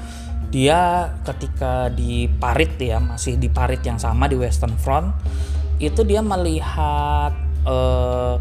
[0.49, 5.13] dia ketika di parit ya masih di parit yang sama di Western Front
[5.77, 7.37] itu dia melihat
[7.69, 8.41] uh,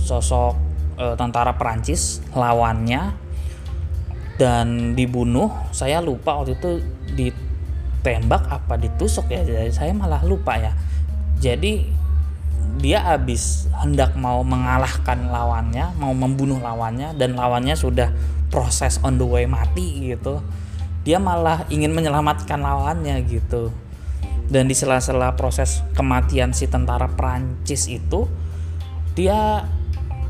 [0.00, 0.56] sosok
[0.96, 3.12] uh, tentara Perancis lawannya
[4.40, 5.52] dan dibunuh.
[5.70, 6.70] Saya lupa waktu itu
[7.14, 10.72] ditembak apa ditusuk ya jadi saya malah lupa ya.
[11.38, 12.03] Jadi
[12.80, 18.12] dia habis hendak mau mengalahkan lawannya mau membunuh lawannya dan lawannya sudah
[18.52, 20.44] proses on the way mati gitu.
[21.04, 23.72] Dia malah ingin menyelamatkan lawannya gitu.
[24.44, 28.28] Dan di sela-sela proses kematian si tentara Prancis itu
[29.16, 29.64] dia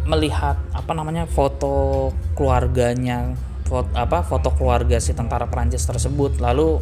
[0.04, 3.32] melihat apa namanya foto keluarganya
[3.64, 6.38] foto apa foto keluarga si tentara Prancis tersebut.
[6.38, 6.78] Lalu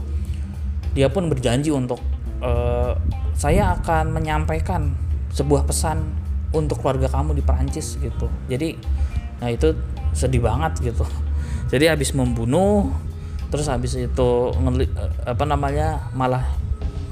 [0.93, 1.99] dia pun berjanji untuk
[2.43, 2.53] e,
[3.33, 4.93] saya akan menyampaikan
[5.33, 6.05] sebuah pesan
[6.53, 8.29] untuk keluarga kamu di Prancis gitu.
[8.47, 8.77] Jadi
[9.41, 9.73] nah itu
[10.13, 11.05] sedih banget gitu.
[11.73, 12.93] Jadi habis membunuh
[13.49, 14.29] terus habis itu
[15.29, 16.45] apa namanya malah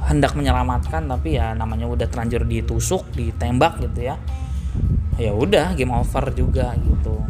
[0.01, 4.17] hendak menyelamatkan tapi ya namanya udah terlanjur ditusuk ditembak gitu ya.
[5.21, 7.21] Ya udah game over juga gitu.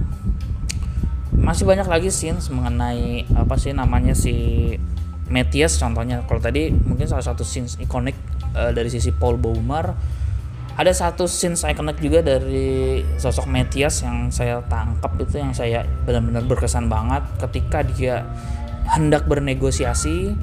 [1.35, 4.35] Masih banyak lagi scenes mengenai apa sih namanya si
[5.31, 6.23] Matthias contohnya.
[6.27, 8.15] Kalau tadi mungkin salah satu scenes ikonik
[8.55, 9.95] uh, dari sisi Paul Baumer
[10.79, 16.47] ada satu scenes ikonik juga dari sosok Matthias yang saya tangkap itu yang saya benar-benar
[16.47, 18.23] berkesan banget ketika dia
[18.91, 20.35] hendak bernegosiasi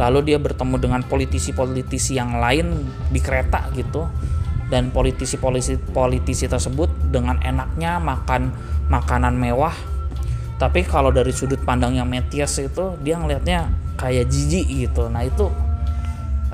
[0.00, 4.08] lalu dia bertemu dengan politisi-politisi yang lain di kereta gitu.
[4.70, 8.54] Dan politisi-politisi tersebut dengan enaknya makan
[8.86, 9.74] makanan mewah.
[10.62, 13.66] Tapi kalau dari sudut pandang yang Metias itu dia ngelihatnya
[13.98, 15.10] kayak jijik gitu.
[15.10, 15.50] Nah itu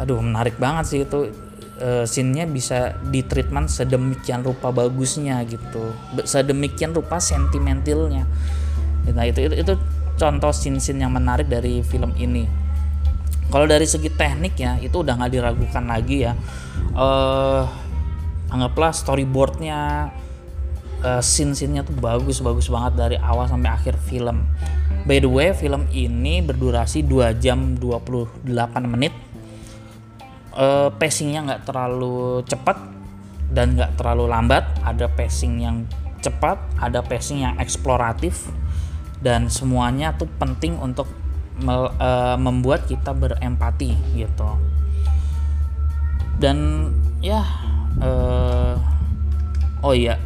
[0.01, 1.29] aduh menarik banget sih itu
[1.77, 5.93] e, scene-nya bisa di treatment sedemikian rupa bagusnya gitu
[6.25, 8.27] sedemikian rupa sentimentalnya
[9.07, 9.73] nah itu itu, itu
[10.19, 12.45] contoh scene-scene yang menarik dari film ini
[13.47, 16.35] kalau dari segi teknik ya itu udah nggak diragukan lagi ya
[16.99, 17.63] uh,
[18.51, 20.11] anggaplah storyboardnya
[21.03, 24.47] uh, scene-scene-nya tuh bagus-bagus banget dari awal sampai akhir film.
[25.07, 28.43] By the way, film ini berdurasi 2 jam 28
[28.91, 29.15] menit.
[30.57, 32.81] Uh, pacingnya nggak terlalu cepat
[33.53, 34.65] dan nggak terlalu lambat.
[34.81, 35.85] Ada pacing yang
[36.25, 38.49] cepat, ada pacing yang eksploratif,
[39.21, 41.13] dan semuanya tuh penting untuk
[41.69, 44.49] uh, membuat kita berempati gitu.
[46.41, 46.89] Dan
[47.21, 47.45] ya
[48.01, 48.77] uh,
[49.81, 50.21] oh iya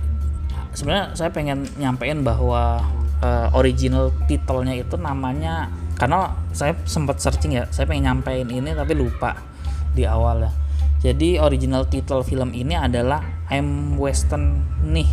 [0.75, 2.83] sebenarnya saya pengen nyampein bahwa
[3.23, 8.97] uh, original titelnya itu namanya karena saya sempat searching ya saya pengen nyampein ini tapi
[8.97, 9.37] lupa
[9.95, 10.53] di awal ya.
[11.01, 15.09] Jadi original title film ini adalah I'm Western nih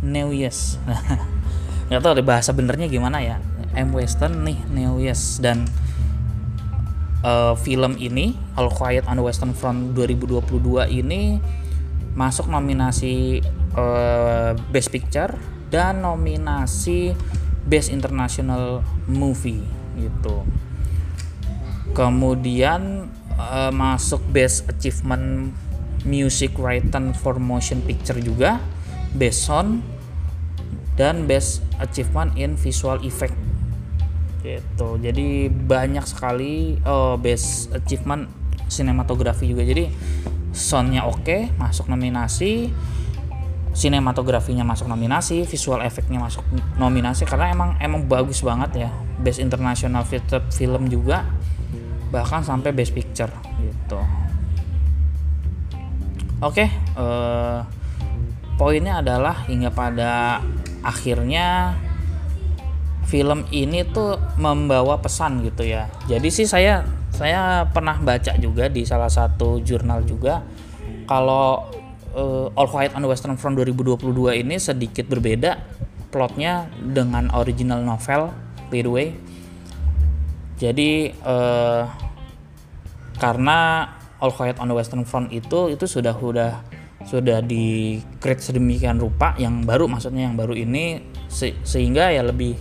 [0.00, 0.80] New Years.
[1.92, 3.36] Nggak tahu deh bahasa benernya gimana ya.
[3.76, 5.38] I'm Western nih New Years.
[5.44, 5.68] Dan
[7.20, 10.40] uh, film ini All Quiet on the Western Front 2022
[11.04, 11.36] ini
[12.16, 13.44] masuk nominasi
[13.76, 15.36] uh, Best Picture
[15.68, 17.12] dan nominasi
[17.68, 19.60] Best International Movie
[20.00, 20.48] gitu.
[21.92, 25.52] Kemudian uh, masuk Best Achievement
[26.04, 28.60] Music Written for Motion Picture juga,
[29.16, 29.80] Best Sound
[30.96, 33.36] dan Best Achievement in Visual Effect
[34.46, 34.96] gitu.
[35.02, 38.30] Jadi banyak sekali oh Best Achievement
[38.66, 39.62] Sinematografi juga.
[39.62, 39.90] Jadi
[40.56, 42.72] soundnya oke okay, masuk nominasi
[43.76, 46.40] sinematografinya masuk nominasi visual efeknya masuk
[46.80, 51.28] nominasi karena emang emang bagus banget ya best international feature film juga
[52.10, 53.30] bahkan sampai best picture
[53.62, 54.00] gitu.
[56.44, 57.58] Oke okay, uh, eh,
[58.60, 60.44] poinnya adalah hingga pada
[60.84, 61.76] akhirnya
[63.06, 65.88] film ini tuh membawa pesan gitu ya.
[66.10, 66.84] Jadi sih saya
[67.16, 70.44] saya pernah baca juga di salah satu jurnal juga
[71.08, 71.64] kalau
[72.12, 75.56] uh, All Quiet on the Western Front 2022 ini sedikit berbeda
[76.12, 78.32] plotnya dengan original novel
[78.68, 78.82] by
[80.56, 81.84] jadi uh,
[83.20, 86.64] karena All Quiet on the Western Front itu itu sudah sudah
[87.06, 92.56] sudah di create sedemikian rupa yang baru maksudnya yang baru ini se sehingga ya lebih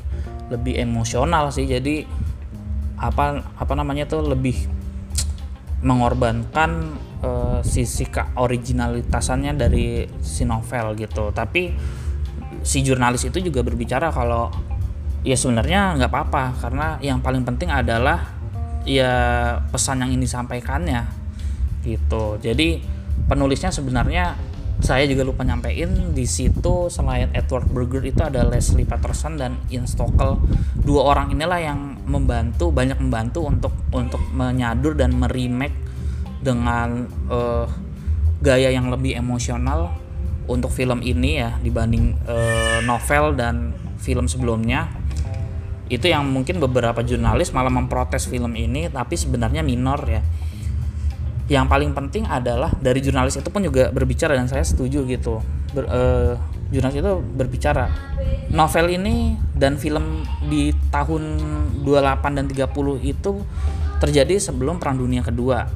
[0.52, 1.66] lebih emosional sih.
[1.66, 2.04] Jadi
[3.00, 4.56] apa apa namanya tuh lebih
[5.86, 11.32] mengorbankan uh, sisi originalitasannya dari si novel gitu.
[11.32, 11.72] Tapi
[12.62, 14.52] si jurnalis itu juga berbicara kalau
[15.26, 18.30] ya sebenarnya nggak apa-apa karena yang paling penting adalah
[18.86, 19.14] ya
[19.74, 21.02] pesan yang ini disampaikannya
[21.82, 22.38] gitu.
[22.38, 22.80] Jadi
[23.26, 24.38] penulisnya sebenarnya
[24.84, 29.88] saya juga lupa nyampein di situ selain Edward Berger itu ada Leslie Patterson dan Ian
[29.88, 30.38] Stockel
[30.78, 35.74] dua orang inilah yang membantu banyak membantu untuk untuk menyadur dan meremake
[36.44, 37.66] dengan uh,
[38.44, 39.96] gaya yang lebih emosional
[40.46, 44.86] untuk film ini ya dibanding uh, novel dan film sebelumnya
[45.86, 50.22] itu yang mungkin beberapa jurnalis malah memprotes film ini tapi sebenarnya minor ya.
[51.46, 55.46] Yang paling penting adalah dari jurnalis itu pun juga berbicara dan saya setuju gitu.
[55.78, 56.34] Ber, uh,
[56.74, 57.86] jurnalis itu berbicara.
[58.50, 61.38] Novel ini dan film di tahun
[61.86, 62.66] 28 dan 30
[63.06, 63.32] itu
[64.02, 65.70] terjadi sebelum perang dunia kedua.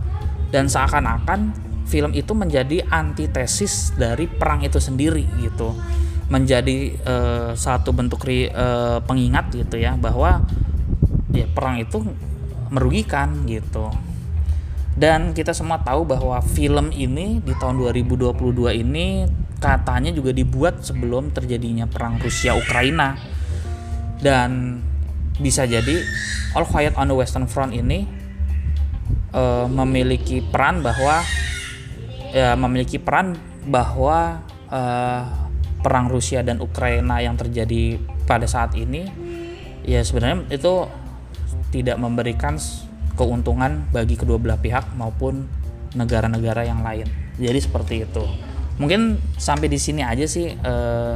[0.50, 5.78] Dan seakan-akan film itu menjadi antitesis dari perang itu sendiri gitu
[6.30, 10.46] menjadi uh, satu bentuk ri, uh, pengingat gitu ya bahwa
[11.34, 12.06] ya perang itu
[12.70, 13.90] merugikan gitu
[15.00, 18.36] dan kita semua tahu bahwa film ini di tahun 2022
[18.84, 19.24] ini
[19.64, 23.16] katanya juga dibuat sebelum terjadinya perang Rusia Ukraina.
[24.20, 24.84] Dan
[25.40, 26.04] bisa jadi
[26.52, 28.04] All Quiet on the Western Front ini
[29.32, 31.24] uh, memiliki peran bahwa
[32.36, 35.49] ya memiliki peran bahwa uh,
[35.80, 39.08] perang Rusia dan Ukraina yang terjadi pada saat ini
[39.88, 40.86] ya sebenarnya itu
[41.70, 42.60] tidak memberikan
[43.16, 45.46] keuntungan bagi kedua belah pihak maupun
[45.94, 47.10] negara-negara yang lain.
[47.36, 48.24] Jadi seperti itu.
[48.80, 51.16] Mungkin sampai di sini aja sih eh,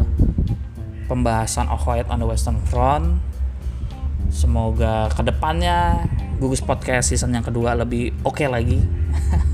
[1.07, 3.21] pembahasan All Quiet on the Western Front.
[4.33, 6.09] Semoga ke depannya
[6.41, 8.81] Gugus Podcast season yang kedua lebih oke okay lagi.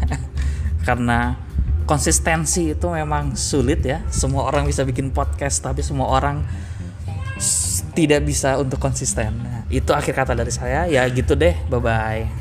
[0.87, 1.48] Karena
[1.89, 4.05] konsistensi itu memang sulit ya.
[4.13, 6.45] Semua orang bisa bikin podcast tapi semua orang
[7.97, 9.33] tidak bisa untuk konsisten.
[9.41, 10.85] Nah, itu akhir kata dari saya.
[10.85, 11.57] Ya gitu deh.
[11.65, 12.38] Bye bye.